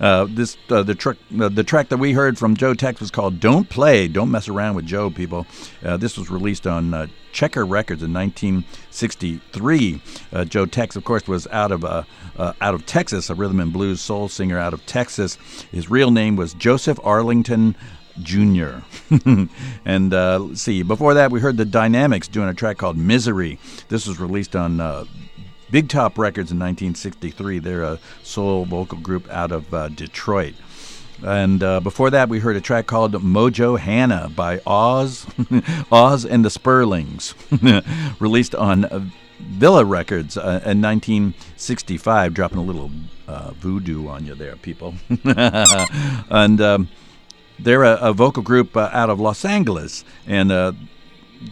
[0.00, 3.40] Uh, this uh, the, tr- the track that we heard from Joe Tex was called
[3.40, 5.46] "Don't Play, Don't Mess Around with Joe." People,
[5.84, 10.00] uh, this was released on Checker Records in 1963.
[10.32, 12.04] Uh, Joe Tex, of course, was out of uh,
[12.36, 15.36] uh, out of Texas, a rhythm and blues soul singer out of Texas.
[15.70, 17.76] His real name was Joseph Arrington.
[18.22, 18.76] Jr.
[19.84, 23.58] and uh, let's see, before that, we heard the Dynamics doing a track called Misery.
[23.88, 25.06] This was released on uh,
[25.70, 27.58] Big Top Records in 1963.
[27.58, 30.54] They're a soul vocal group out of uh, Detroit.
[31.22, 35.26] And uh, before that, we heard a track called Mojo Hannah by Oz,
[35.92, 37.34] Oz and the Sperlings,
[38.20, 42.90] released on Villa Records uh, in 1965, dropping a little
[43.26, 44.94] uh, voodoo on you there, people.
[45.24, 46.88] and um,
[47.58, 50.72] they're a, a, vocal group uh, out of Los Angeles, and uh,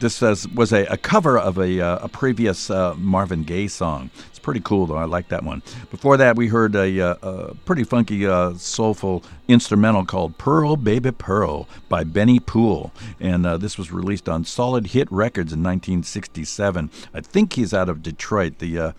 [0.01, 4.10] this uh, was a, a, cover of a, uh, a previous uh, Marvin Gaye song.
[4.28, 4.97] It's pretty cool, though.
[4.97, 5.62] I like that one.
[5.90, 8.24] Before that, we heard a, uh, a pretty funky,
[8.56, 12.93] soulful instrumental called Pearl Baby Pearl by Benny Poole.
[13.20, 16.90] And this was released on Solid Hit Records in 1967.
[17.14, 18.59] I think he's out of Detroit.
[18.59, 18.94] The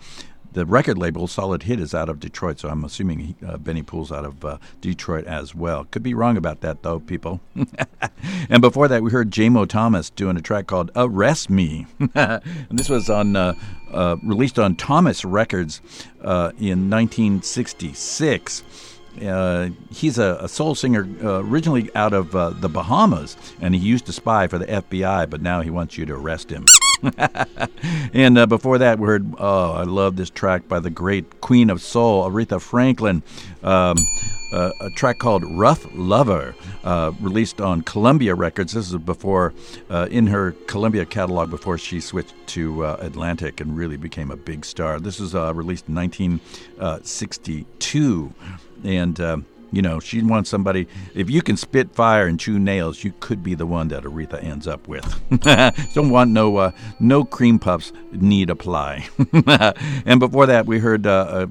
[0.54, 3.82] the record label Solid Hit is out of Detroit, so I'm assuming he, uh, Benny
[3.82, 5.84] Poole's out of uh, Detroit as well.
[5.84, 7.40] Could be wrong about that though, people.
[8.48, 12.88] and before that, we heard JMO Thomas doing a track called "Arrest Me," and this
[12.88, 13.54] was on uh,
[13.92, 15.80] uh released on Thomas Records
[16.22, 18.62] uh, in 1966.
[19.22, 23.80] Uh, he's a, a, soul singer uh, originally out of uh, the Bahamas, and he
[23.80, 26.64] used to spy for the FBI, but now he wants you to arrest him.
[28.14, 31.70] and uh, before that, we heard, oh, I love this track by the great Queen
[31.70, 33.22] of Soul, Aretha Franklin.
[33.62, 33.96] Um,
[34.52, 36.54] uh, a track called Rough Lover,
[36.84, 38.72] uh, released on Columbia Records.
[38.72, 39.52] This is before,
[39.90, 44.36] uh, in her Columbia catalog, before she switched to uh, Atlantic and really became a
[44.36, 45.00] big star.
[45.00, 48.32] This was uh, released in 1962.
[48.84, 49.44] And um,
[49.74, 50.86] you know, she wants somebody.
[51.14, 54.42] If you can spit fire and chew nails, you could be the one that Aretha
[54.42, 55.04] ends up with.
[55.94, 56.70] Don't want no uh,
[57.00, 57.92] no cream puffs.
[58.12, 59.08] Need apply.
[60.06, 61.46] and before that, we heard uh,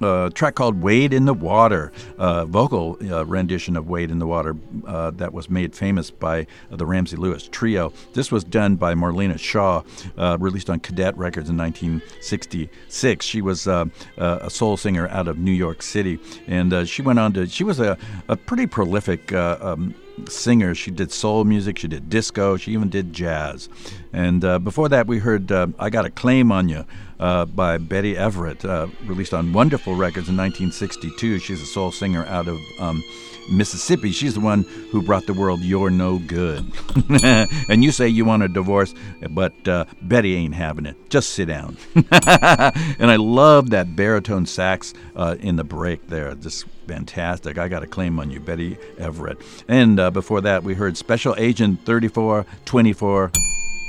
[0.00, 4.26] a track called Wade in the Water, a vocal uh, rendition of Wade in the
[4.26, 4.56] Water
[4.86, 7.92] uh, that was made famous by uh, the Ramsey Lewis Trio.
[8.12, 9.82] This was done by Marlena Shaw,
[10.16, 13.24] uh, released on Cadet Records in 1966.
[13.24, 17.18] She was uh, uh, a soul singer out of New York City, and she went
[17.18, 17.96] on to, she was a,
[18.28, 19.94] a pretty prolific um,
[20.26, 20.74] singer.
[20.74, 23.68] She did soul music, she did disco, she even did jazz.
[24.12, 26.84] And uh, before that, we heard uh, I Got a Claim on You
[27.20, 31.38] uh, by Betty Everett, uh, released on One-derful Records in 1962.
[31.38, 33.02] She's a soul singer out of um,
[33.50, 34.12] Mississippi.
[34.12, 36.70] She's the one who brought the world You're No Good.
[37.68, 38.94] and you say you want a divorce,
[39.30, 40.96] but uh, Betty ain't having it.
[41.10, 41.76] Just sit down.
[41.94, 46.34] and I love that baritone sax uh, in the break there.
[46.34, 47.58] Just fantastic.
[47.58, 49.38] I got a claim on you, Betty Everett.
[49.68, 53.32] And uh, before that, we heard Special Agent 34 24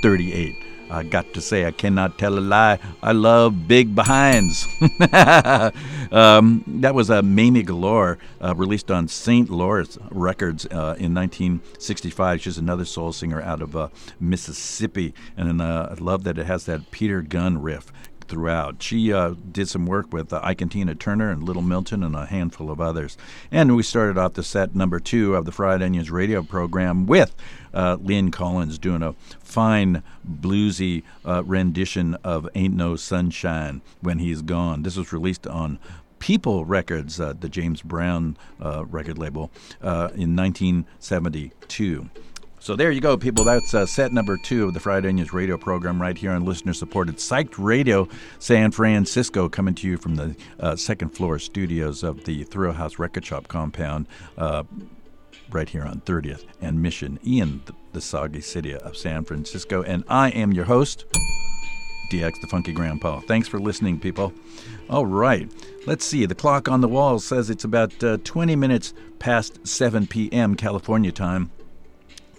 [0.01, 0.68] 38.
[0.89, 2.79] I got to say, I cannot tell a lie.
[3.03, 4.65] I love big behinds.
[6.11, 9.49] um, that was a uh, Mamie Galore, uh, released on St.
[9.49, 12.41] Louis Records uh, in 1965.
[12.41, 13.89] She's another soul singer out of uh,
[14.19, 17.91] Mississippi, and uh, I love that it has that Peter Gunn riff
[18.29, 18.81] throughout.
[18.81, 20.53] She uh, did some work with uh,
[20.99, 23.17] Turner and Little Milton and a handful of others.
[23.51, 27.35] And we started off the set number two of the Fried Onions radio program with
[27.73, 34.41] uh, Lyn Collins doing a fine bluesy uh, rendition of Ain't No Sunshine When He's
[34.41, 34.83] Gone.
[34.83, 35.79] This was released on
[36.19, 39.51] People Records, uh, the James Brown uh, record label,
[39.81, 42.09] uh, in 1972.
[42.61, 43.45] So there you go, people.
[43.45, 46.73] That's uh, set number two of the Fried Onions radio program right here on listener
[46.73, 48.07] supported Psyched Radio
[48.37, 52.99] San Francisco, coming to you from the uh, second floor studios of the Thrill House
[52.99, 54.07] Record Shop compound.
[54.37, 54.63] Uh,
[55.51, 57.61] right here on 30th and Mission in
[57.93, 59.81] the, soggy city of San Francisco.
[59.81, 61.05] And I am your host,
[62.11, 63.19] DX the Funky Grandpa.
[63.21, 64.31] Thanks for listening, people.
[64.89, 65.51] All right,
[65.87, 66.25] let's see.
[66.25, 70.55] The clock on the wall says it's about uh, 20 minutes past 7 p.m.
[70.55, 71.51] California time.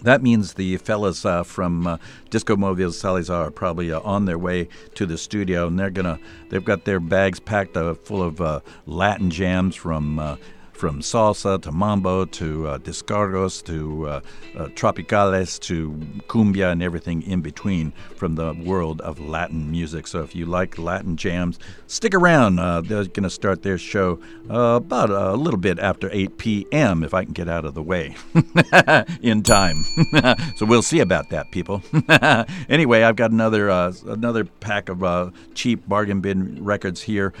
[0.01, 1.97] That means the fellas uh, from uh,
[2.29, 6.19] Disco Mobile Salazar are probably uh, on their way to the studio, and they're gonna
[6.49, 10.37] they've got their bags packed uh, full of uh, Latin jams from uh,
[10.81, 14.21] from salsa to mambo to uh, descargas to uh,
[14.57, 15.91] uh, tropicales to
[16.27, 20.07] cumbia and everything in between from the world of Latin music.
[20.07, 22.57] So if you like Latin jams, stick around.
[22.57, 27.03] Uh, they're going to start their show uh, about a little bit after 8 p.m.
[27.03, 28.15] if I can get out of the way
[29.21, 29.83] in time.
[30.55, 31.83] so we'll see about that, people.
[32.69, 37.35] anyway, I've got another uh, another pack of cheap bargain bin records here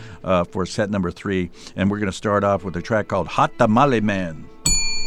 [0.51, 3.57] for set number three, and we're going to start off with a track called Hot
[3.57, 4.43] Tamale Man.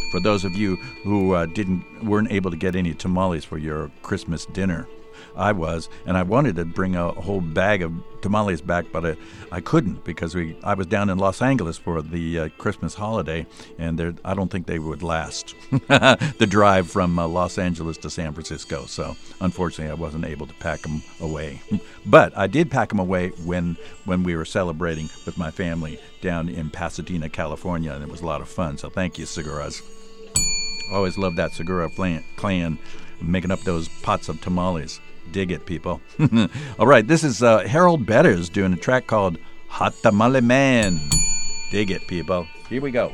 [0.09, 3.91] For those of you who uh, didn't weren't able to get any tamales for your
[4.01, 4.87] Christmas dinner.
[5.35, 9.15] I was, and I wanted to bring a whole bag of tamales back, but I,
[9.51, 13.45] I couldn't because we I was down in Los Angeles for the uh, Christmas holiday,
[13.77, 18.33] and I don't think they would last the drive from uh, Los Angeles to San
[18.33, 18.85] Francisco.
[18.85, 21.61] So unfortunately, I wasn't able to pack them away.
[22.05, 26.49] but I did pack them away when when we were celebrating with my family down
[26.49, 28.77] in Pasadena, California, and it was a lot of fun.
[28.77, 29.81] So thank you, Seguras.
[30.91, 31.89] Always loved that Segura
[32.35, 32.79] clan
[33.21, 34.99] making up those pots of tamales.
[35.31, 36.01] Dig it, people.
[36.79, 39.37] All right, this is uh, Harold Betters doing a track called
[39.67, 40.99] Hot Tamale Man.
[41.71, 42.47] Dig it, people.
[42.69, 43.13] Here we go.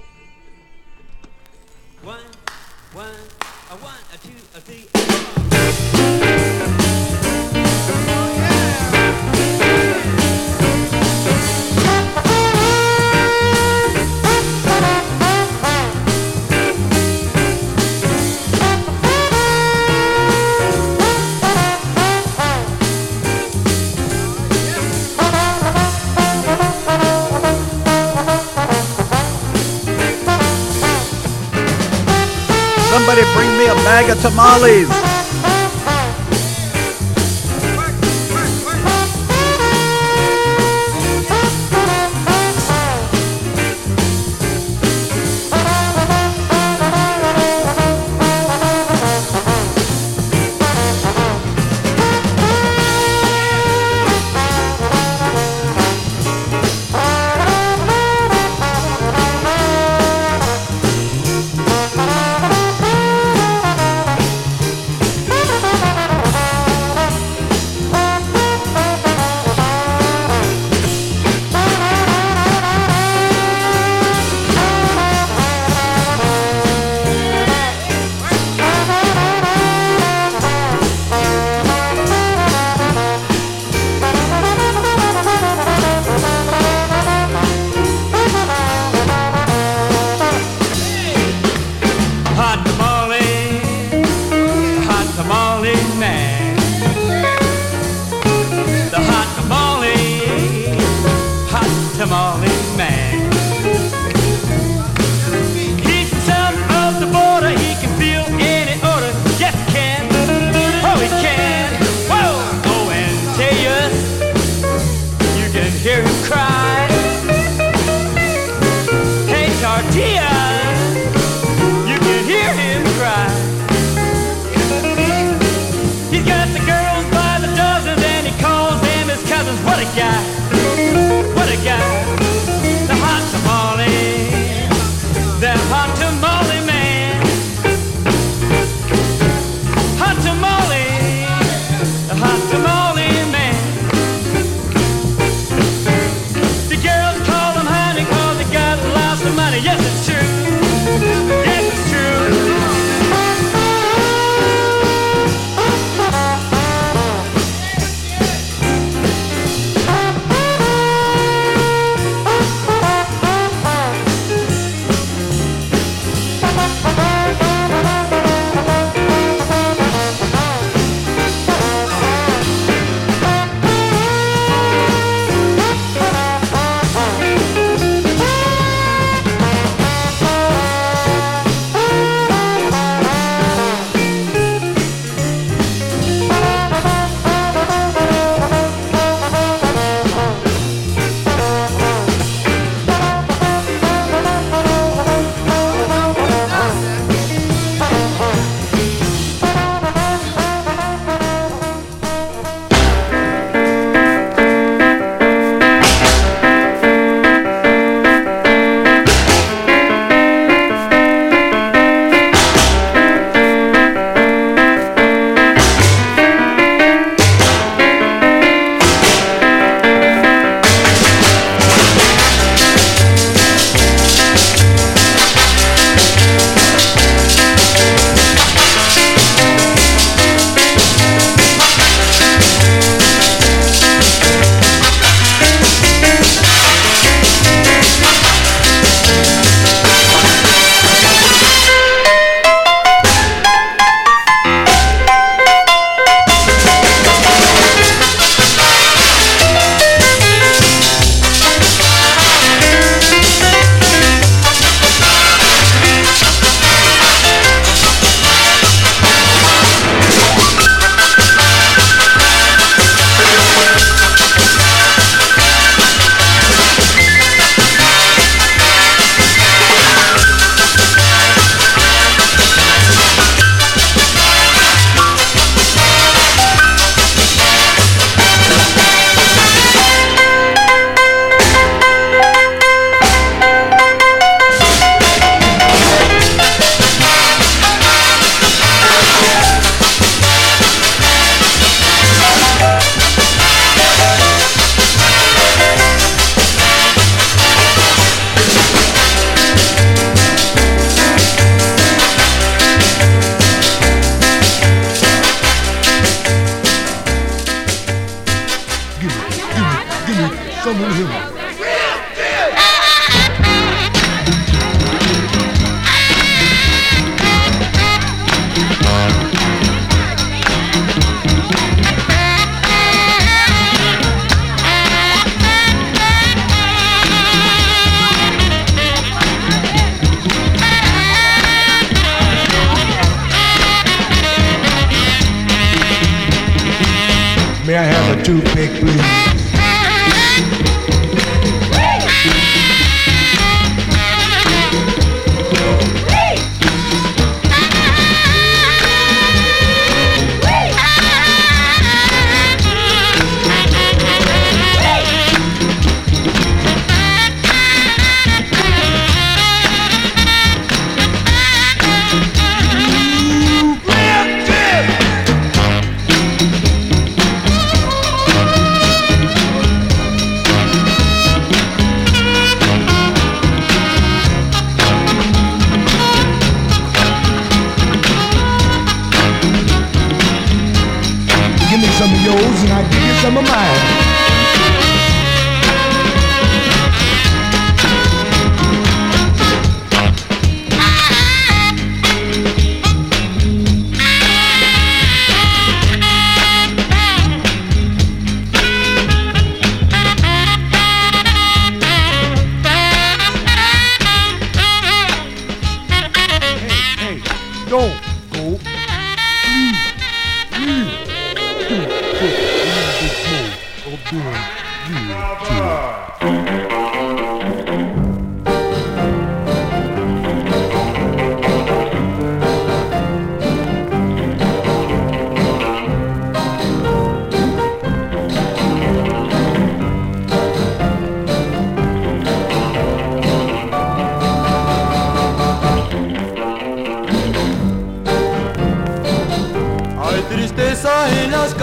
[33.36, 35.11] Bring me a bag of tamales.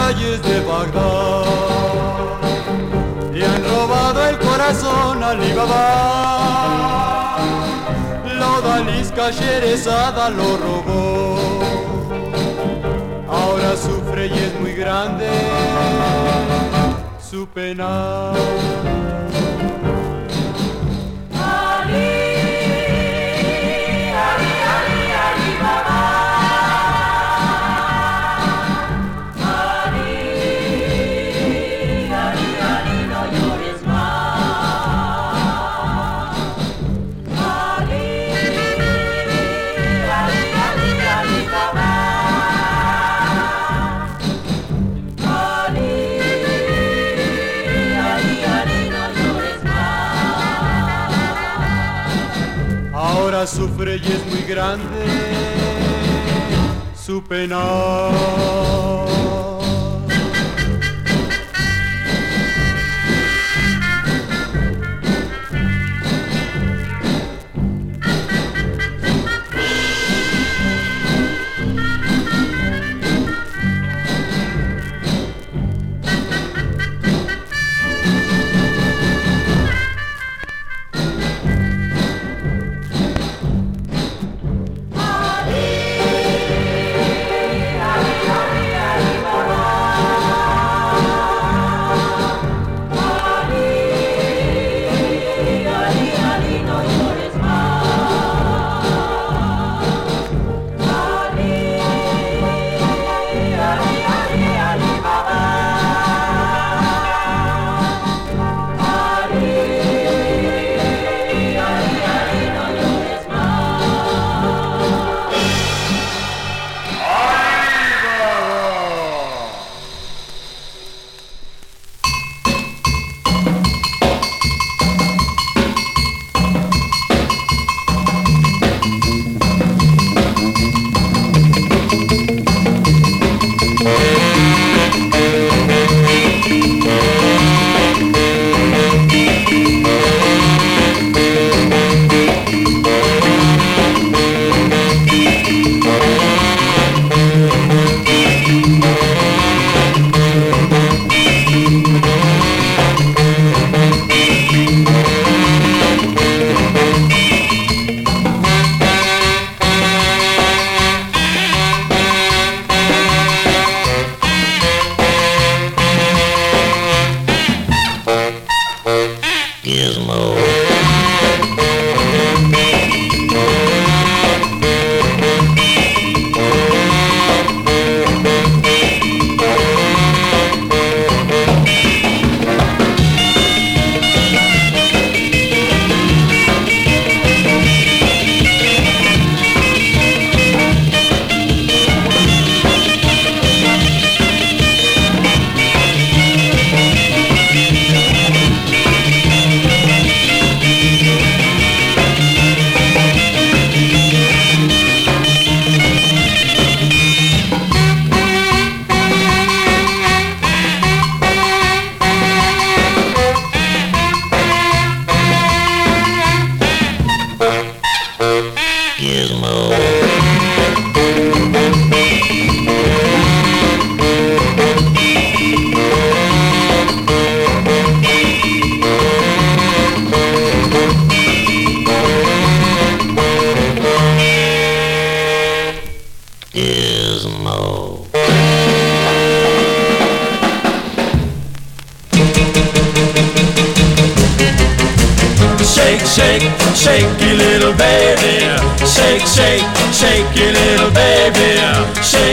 [0.09, 1.45] Calles de Bagdad
[3.35, 5.85] y han robado el corazón a Alibaba.
[8.39, 11.61] La odalisca Sherezada lo robó.
[13.29, 15.29] Ahora sufre y es muy grande
[17.31, 18.33] su pena.
[54.59, 55.07] Grande
[56.97, 59.18] su pena.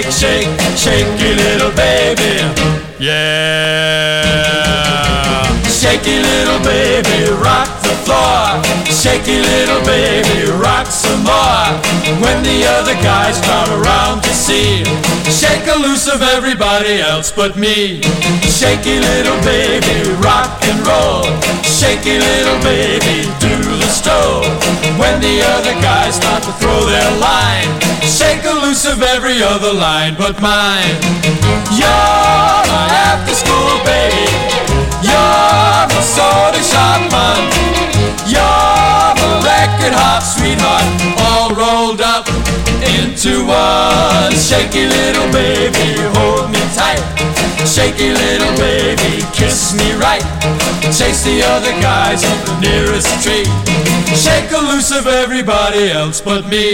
[0.06, 0.46] Shake,
[0.78, 2.38] shake, shaky little baby.
[3.00, 4.36] Yeah.
[5.66, 8.62] Shaky little baby, rock the floor.
[8.86, 11.82] Shaky little baby, rock some more.
[12.22, 14.86] When the other guys crowd around to see,
[15.26, 18.02] shake a loose of everybody else but me.
[18.46, 21.26] Shaky little baby, rock and roll.
[21.64, 24.46] Shaky little baby, do the stroll.
[25.02, 27.85] When the other guys start to throw their line,
[28.16, 30.96] shake loose of every other line but mine.
[31.76, 34.32] You're my after school baby.
[35.04, 37.44] You're my soda shop man.
[38.24, 40.88] You're my record hop sweetheart,
[41.28, 42.24] all rolled up
[42.96, 44.32] into one.
[44.32, 47.04] Shaky little baby, hold me tight.
[47.68, 50.24] Shaky little baby, kiss me right.
[50.88, 53.95] Chase the other guys up the nearest tree.
[54.14, 56.74] Shake a loose of everybody else but me.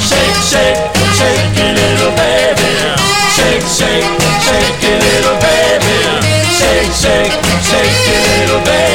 [0.00, 0.80] Shake,
[1.18, 2.70] shake, it, little baby.
[3.34, 4.06] Shake, shake,
[4.46, 5.96] shake it, little baby.
[6.54, 7.32] Shake, shake,
[7.62, 8.93] shake it, little baby.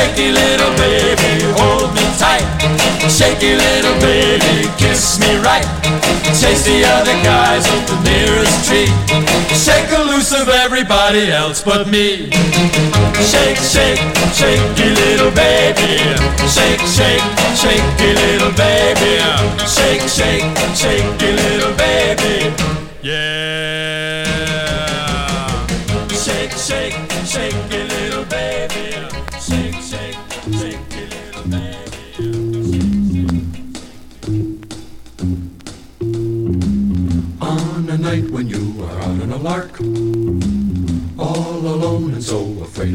[0.00, 2.40] Shaky little baby, hold me tight.
[3.04, 5.68] Shaky little baby, kiss me right.
[6.40, 8.88] Chase the other guys up the nearest tree.
[9.52, 12.32] Shake loose of everybody else but me.
[13.28, 14.00] Shake, shake,
[14.32, 16.00] shaky little baby.
[16.48, 17.20] Shake, shake,
[17.52, 19.20] shaky little baby.
[19.68, 21.29] Shake, shake, shaky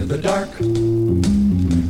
[0.05, 0.49] of the dark.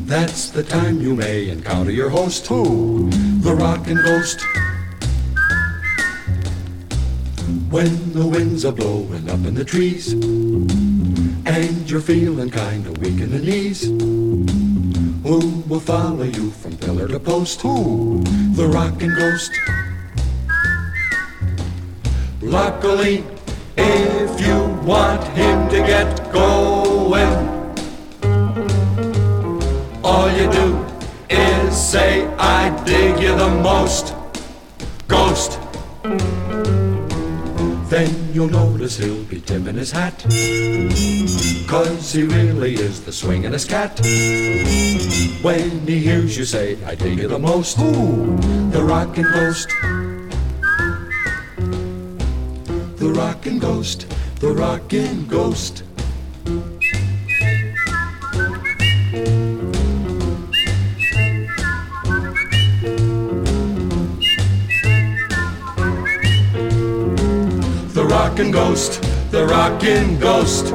[0.07, 3.09] That's the time you may encounter your host, who?
[3.41, 4.39] The rockin' ghost.
[7.69, 13.31] When the winds are blowing up in the trees, and you're feeling kinda weak in
[13.31, 13.81] the knees,
[15.23, 17.61] who will follow you from pillar to post?
[17.61, 18.23] Who?
[18.53, 19.51] The rockin' ghost.
[22.41, 23.25] Luckily,
[23.75, 27.64] if you want him to get going,
[30.05, 30.85] all you do
[31.31, 34.13] is say, I dig you the most,
[35.07, 35.59] ghost.
[37.89, 40.19] Then you'll notice he'll be tipping his hat,
[41.67, 43.99] cause he really is the swingin'est cat.
[45.43, 48.37] When he hears you say, I dig you the most, ooh,
[48.69, 49.69] the rockin' ghost.
[52.99, 54.05] The rockin' ghost,
[54.39, 55.83] the rockin' ghost.
[68.35, 69.01] Rockin' ghost,
[69.31, 70.65] the rockin' ghost,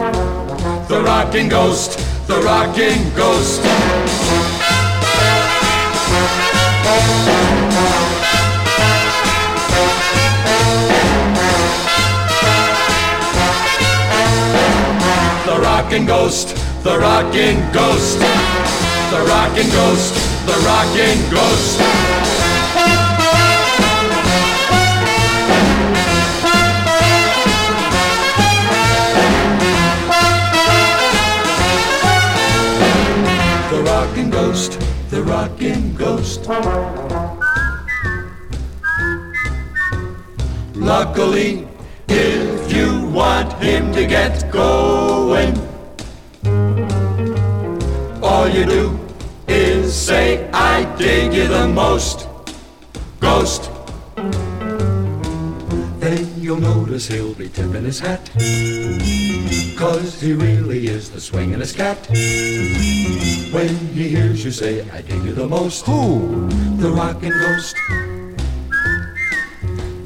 [0.88, 3.60] the rockin' ghost, the rockin' ghost.
[15.44, 18.18] The rockin' ghost, the rockin' ghost,
[19.10, 20.14] the rockin' ghost,
[20.46, 22.29] the rockin' ghost.
[35.30, 36.48] The rockin' ghost.
[40.74, 41.68] Luckily,
[42.08, 45.54] if you want him to get going,
[48.22, 48.98] all you do
[49.46, 52.26] is say, I dig you the most,
[53.20, 53.69] ghost.
[57.08, 58.30] He'll be tipping his hat,
[59.76, 61.98] cause he really is the swingin'est cat.
[63.52, 66.48] When he hears you say, I dig you the most, who?
[66.76, 67.76] The rockin' ghost.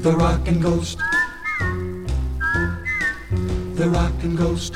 [0.01, 0.99] The rockin' ghost.
[3.75, 4.73] The rockin' ghost.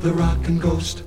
[0.00, 1.05] The rockin' ghost.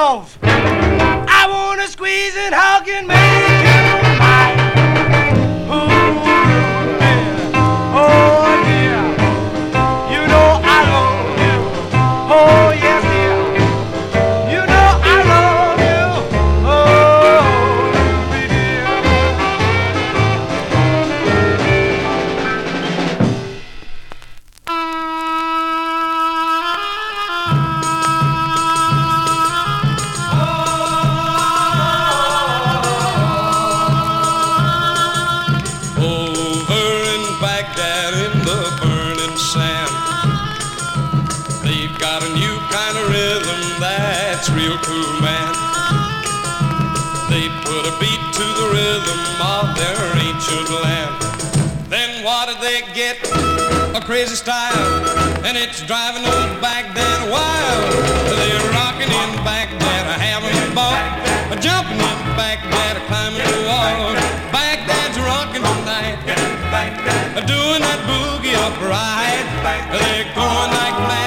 [0.00, 3.77] I wanna squeeze and hug and make you
[54.28, 57.92] crazy style, and it's driving old Baghdad wild.
[58.28, 60.92] They're rocking in Baghdad, having a ball,
[61.60, 64.12] jumping in Baghdad, climbing the wall.
[64.52, 66.20] Baghdad's rocking tonight,
[67.46, 69.48] doing that boogie upright.
[69.92, 71.17] They're going like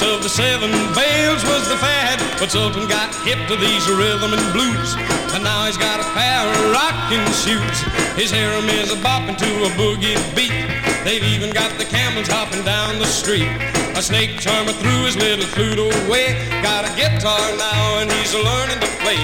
[0.00, 2.16] the of the seven veils was the fad.
[2.40, 4.96] But Sultan got hip to these rhythm and blues,
[5.36, 7.78] and now he's got a pair of rocking shoes.
[8.16, 10.56] His harem is a bopping to a boogie beat.
[11.04, 13.50] They've even got the camels hopping down the street.
[13.96, 16.32] A snake charmer threw his little flute away.
[16.62, 19.20] Got a guitar now and he's learning to play.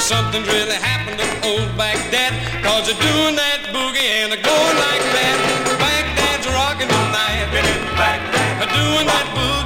[0.00, 2.32] Something's really happened to old Baghdad.
[2.64, 5.93] Cause they're doing that boogie and they're going like that.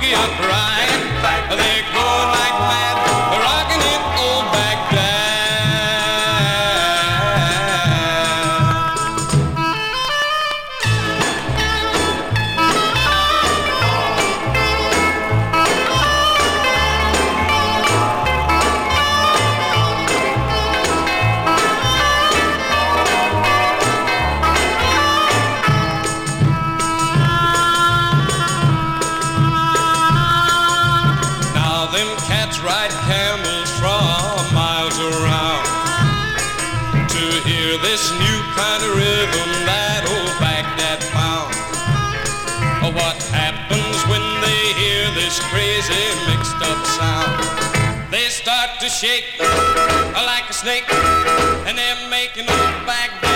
[0.08, 0.57] Boogie upright.
[50.26, 50.84] Like a snake,
[51.66, 53.27] and they're making old Baghdad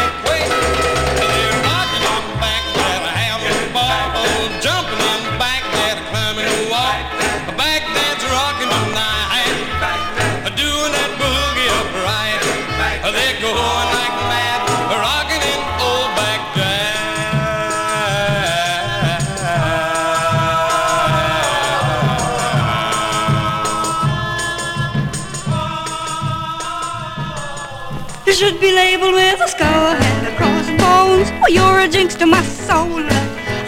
[28.63, 31.33] be labeled with a skull and a crossbones.
[31.43, 33.03] Oh, you're a jinx to my soul.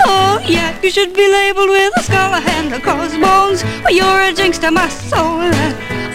[0.06, 3.64] Oh, yeah, you should be labeled with a skull and a crossbones.
[3.84, 5.50] Oh, you're a jinx to my soul.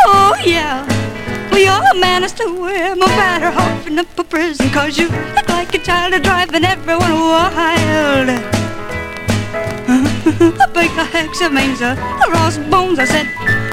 [0.07, 0.87] Oh, yeah.
[1.51, 4.69] Well, you're a menace to him, a batter hopping up a prison.
[4.69, 8.29] Cause you look like a child driving everyone wild.
[10.65, 11.97] a big hexa means a
[12.31, 13.27] crossbones, I said.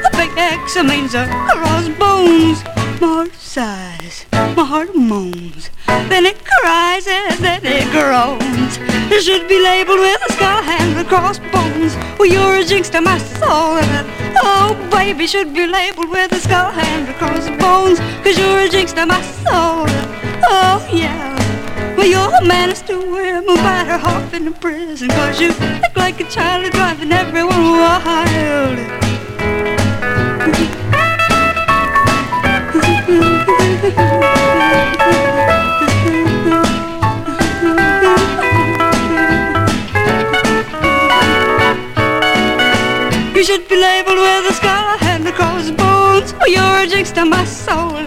[0.05, 2.65] A big hexa means a crossbones.
[2.99, 4.25] Heart sighs,
[4.55, 8.79] my heart moans, then it cries and then it groans.
[9.11, 11.97] It should be labeled with a skull and the crossbones.
[12.19, 13.81] Well, you're a jinx to my soul.
[14.43, 17.99] Oh, baby, should be labeled with a skull and the crossbones.
[18.23, 19.87] Cause you're a jinx to my soul.
[20.49, 21.35] Oh, yeah.
[21.97, 25.09] Well, you're a menace to women, but her heart in the prison.
[25.09, 28.79] Cause you act like a child driving everyone wild.
[33.87, 33.93] You
[43.45, 46.35] should be labeled with a and a crossbones.
[46.41, 48.05] Oh, you're a jinx to my soul.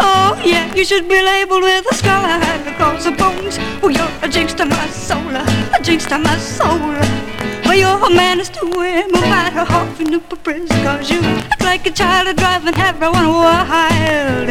[0.00, 3.58] Oh, yeah, you should be labeled with a and a crossbones.
[3.84, 5.30] Oh, you're a jinx to my soul.
[5.30, 7.53] A jinx to my soul.
[7.74, 10.68] A menace to women, but her heart in the prison.
[10.84, 14.48] Cause you act like a child driving everyone wild.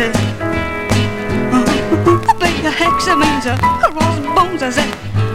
[2.28, 4.92] A big hex means a crossbones, I said.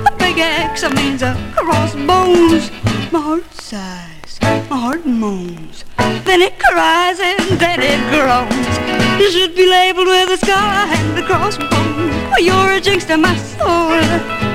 [0.07, 2.71] A big hex means a crossbones.
[3.11, 5.85] My heart sighs, my heart moans.
[6.25, 8.69] Then it cries and then it groans.
[9.21, 11.71] You should be labeled with a scar and a crossbones.
[12.33, 13.99] Oh, you're a jinx to my soul.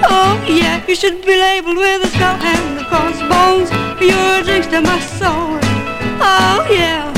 [0.06, 3.70] Oh, yeah, you should be labeled with a scar and a crossbones.
[4.02, 5.60] You're a jinx to my soul.
[6.22, 7.12] Oh, yeah.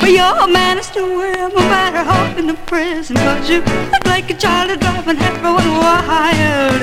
[0.00, 3.16] But you're a man menace to women, better off in the prison.
[3.16, 3.62] Cause you
[3.92, 6.82] act like a child driving everyone wild.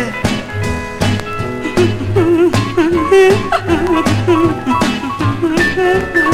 [5.76, 6.25] Thank you.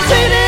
[0.00, 0.39] opportunity.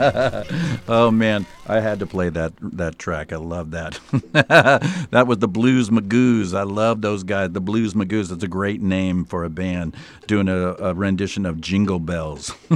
[0.88, 3.32] oh man, I had to play that that track.
[3.32, 4.00] I love that.
[5.10, 6.56] that was the Blues Magoos.
[6.56, 7.50] I love those guys.
[7.50, 8.32] The Blues Magoos.
[8.32, 9.94] It's a great name for a band
[10.26, 12.54] doing a, a rendition of Jingle Bells.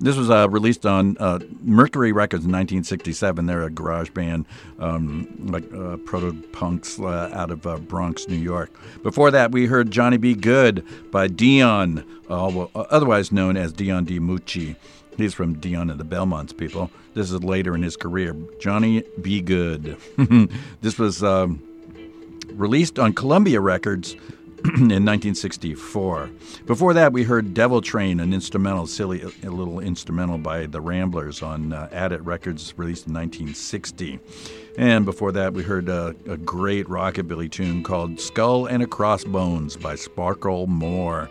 [0.00, 3.46] this was uh, released on uh, Mercury Records in 1967.
[3.46, 4.44] They're a garage band,
[4.78, 8.70] um, like uh, proto punks uh, out of uh, Bronx, New York.
[9.02, 10.34] Before that, we heard Johnny B.
[10.34, 14.76] Goode by Dion, uh, otherwise known as Dion DiMucci.
[15.16, 16.90] He's from Dion and the Belmonts, people.
[17.14, 18.36] This is later in his career.
[18.58, 19.40] Johnny B.
[19.40, 19.96] Goode.
[20.80, 21.62] this was um,
[22.52, 24.16] released on Columbia Records.
[24.76, 26.30] in 1964.
[26.64, 31.42] Before that, we heard Devil Train, an instrumental, silly a little instrumental by the Ramblers
[31.42, 34.18] on uh, Records, released in 1960.
[34.78, 36.14] And before that, we heard a
[36.46, 41.28] great rockabilly tune called Skull and a Crossbones by Sparkle Moore.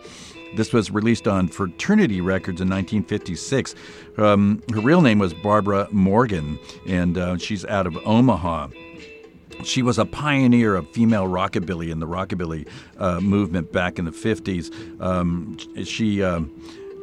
[0.55, 3.75] This was released on Fraternity Records in 1956.
[4.17, 8.67] Um, her real name was Barbara Morgan, and uh, she's out of Omaha.
[9.63, 12.67] She was a pioneer of female rockabilly in the rockabilly
[12.97, 14.71] uh, movement back in the 50s.
[15.01, 16.51] Um, she, um,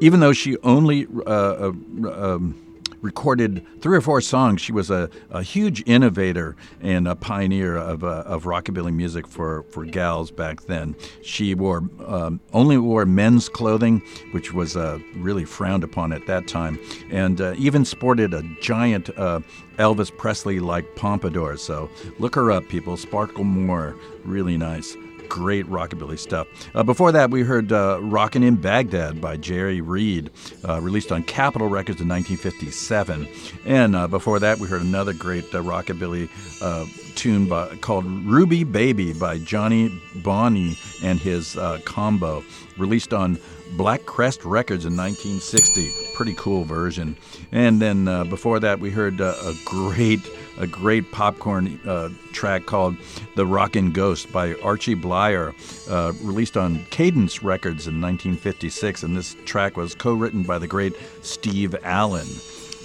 [0.01, 1.73] even though she only uh, uh,
[2.13, 2.70] um,
[3.03, 8.05] recorded three or four songs, she was a, a huge innovator and a pioneer of,
[8.05, 10.95] uh, of rockabilly music for, for gals back then.
[11.23, 14.03] She wore um, only wore men's clothing,
[14.33, 16.79] which was uh, really frowned upon at that time,
[17.11, 19.41] and uh, even sported a giant uh,
[19.79, 21.57] Elvis Presley like pompadour.
[21.57, 22.97] So look her up, people.
[22.97, 24.97] Sparkle Moore, really nice.
[25.31, 26.49] Great rockabilly stuff.
[26.75, 30.29] Uh, before that, we heard uh, Rockin' in Baghdad by Jerry Reed,
[30.69, 33.29] uh, released on Capitol Records in 1957.
[33.65, 36.29] And uh, before that, we heard another great uh, rockabilly
[36.61, 36.85] uh,
[37.15, 42.43] tune by, called Ruby Baby by Johnny Bonney and his combo,
[42.77, 43.39] released on
[43.77, 45.91] Black Crest Records in 1960.
[46.15, 47.17] Pretty cool version.
[47.53, 50.21] And then uh, before that, we heard uh, a great,
[50.59, 52.97] a great popcorn uh, track called
[53.37, 55.55] "The Rockin' Ghost" by Archie Bleyer,
[55.89, 59.03] uh, released on Cadence Records in 1956.
[59.03, 62.29] And this track was co-written by the great Steve Allen.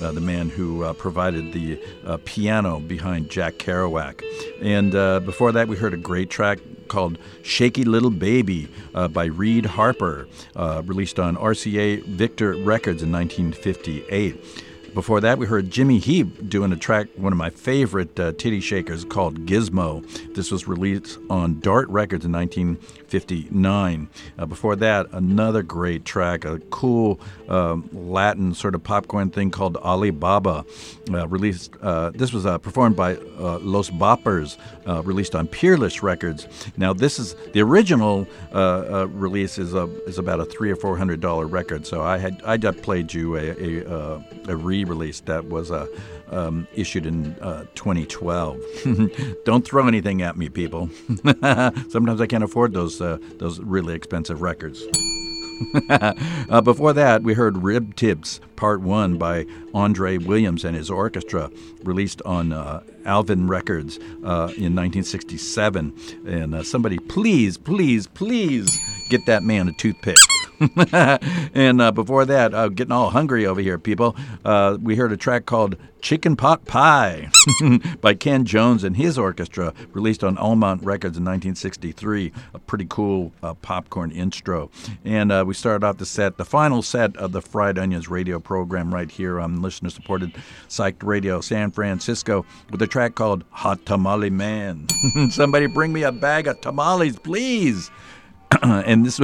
[0.01, 4.21] Uh, the man who uh, provided the uh, piano behind Jack Kerouac.
[4.61, 6.59] And uh, before that, we heard a great track
[6.95, 13.11] called Shaky Little Baby uh, by Reed Harper, uh, released on RCA Victor Records in
[13.11, 14.63] 1958.
[14.93, 18.61] Before that, we heard Jimmy Heap doing a track, one of my favorite uh, titty
[18.61, 20.07] shakers called Gizmo.
[20.35, 22.31] This was released on Dart Records in
[23.05, 24.09] 1959.
[24.37, 27.19] Uh, before that, another great track, a cool
[27.49, 30.65] um, Latin sort of popcorn thing called Alibaba,
[31.11, 31.73] uh, released.
[31.81, 34.57] Uh, this was uh, performed by uh, Los Boppers,
[34.87, 36.47] uh, released on Peerless Records.
[36.77, 41.21] Now, this is the original release is a, is about a three or four hundred
[41.21, 41.85] dollar record.
[41.85, 45.87] So I had I played you a a, a re-release that was uh,
[46.31, 48.59] um, issued in uh, 2012.
[49.45, 50.89] Don't throw anything at me, people.
[51.89, 54.85] Sometimes I can't afford those uh, those really expensive records.
[55.89, 61.49] uh, before that, we heard Rib Tips Part 1 by Andre Williams and his orchestra,
[61.83, 65.93] released on uh, Alvin Records uh, in 1967.
[66.25, 68.79] And uh, somebody, please, please, please
[69.09, 70.17] get that man a toothpick.
[71.53, 75.17] and uh, before that, uh, getting all hungry over here, people, uh, we heard a
[75.17, 75.75] track called
[76.05, 77.31] Chicken Pot Pie
[78.01, 82.31] by Ken Jones and his orchestra, released on Almont Records in 1963.
[82.53, 84.69] A pretty cool uh, popcorn intro.
[85.03, 88.39] And uh, we started off the set, the final set of the Fried Onions radio
[88.39, 90.33] program right here on listener supported
[90.69, 94.87] Psyched Radio San Francisco with a track called Hot Tamale Man.
[95.31, 97.89] Somebody bring me a bag of tamales, please.
[98.61, 99.19] and this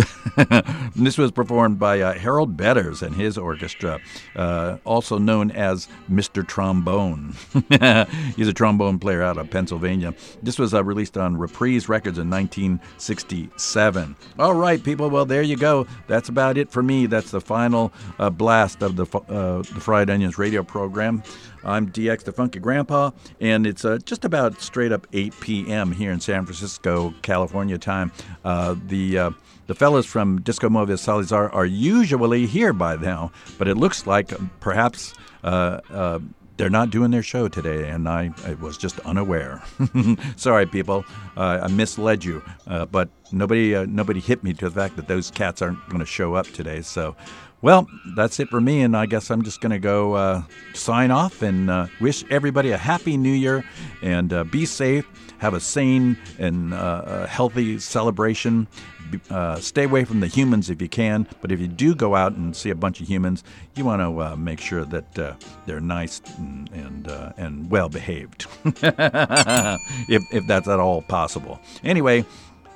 [0.95, 3.99] this was performed by uh, Harold Betters and his orchestra,
[4.35, 6.47] uh, also known as Mr.
[6.47, 7.33] Trombone.
[8.35, 10.13] He's a trombone player out of Pennsylvania.
[10.41, 14.15] This was uh, released on Reprise Records in 1967.
[14.39, 15.09] All right, people.
[15.09, 15.87] Well, there you go.
[16.07, 17.05] That's about it for me.
[17.05, 21.23] That's the final uh, blast of the uh, the Fried Onions radio program.
[21.63, 25.91] I'm DX the Funky Grandpa, and it's uh, just about straight up 8 p.m.
[25.91, 28.11] here in San Francisco, California time.
[28.43, 29.31] Uh, the uh,
[29.67, 34.33] the fellas from Disco Movie Salazar are usually here by now, but it looks like
[34.59, 35.13] perhaps
[35.43, 36.19] uh, uh,
[36.57, 39.63] they're not doing their show today, and I, I was just unaware.
[40.35, 41.05] Sorry, people,
[41.35, 45.07] uh, I misled you, uh, but nobody uh, nobody hit me to the fact that
[45.07, 46.81] those cats aren't going to show up today.
[46.81, 47.15] So,
[47.61, 50.43] well, that's it for me, and I guess I'm just going to go uh,
[50.73, 53.63] sign off and uh, wish everybody a happy New Year
[54.01, 55.07] and uh, be safe.
[55.37, 58.67] Have a sane and uh, healthy celebration.
[59.29, 62.33] Uh, stay away from the humans if you can, but if you do go out
[62.33, 63.43] and see a bunch of humans,
[63.75, 65.13] you want to uh, make sure that
[65.65, 67.07] they're nice and and,
[67.37, 71.59] and well behaved, if if that's at all possible.
[71.83, 72.25] Anyway.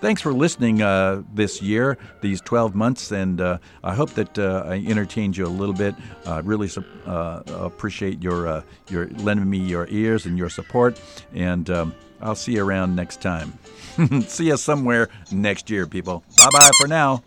[0.01, 4.63] Thanks for listening uh, this year, these 12 months, and uh, I hope that uh,
[4.67, 5.95] I entertained you a little bit.
[6.25, 10.99] I really sup- uh, appreciate your uh, your lending me your ears and your support,
[11.33, 13.57] and um, I'll see you around next time.
[14.27, 16.23] see you somewhere next year, people.
[16.37, 17.23] Bye bye for now.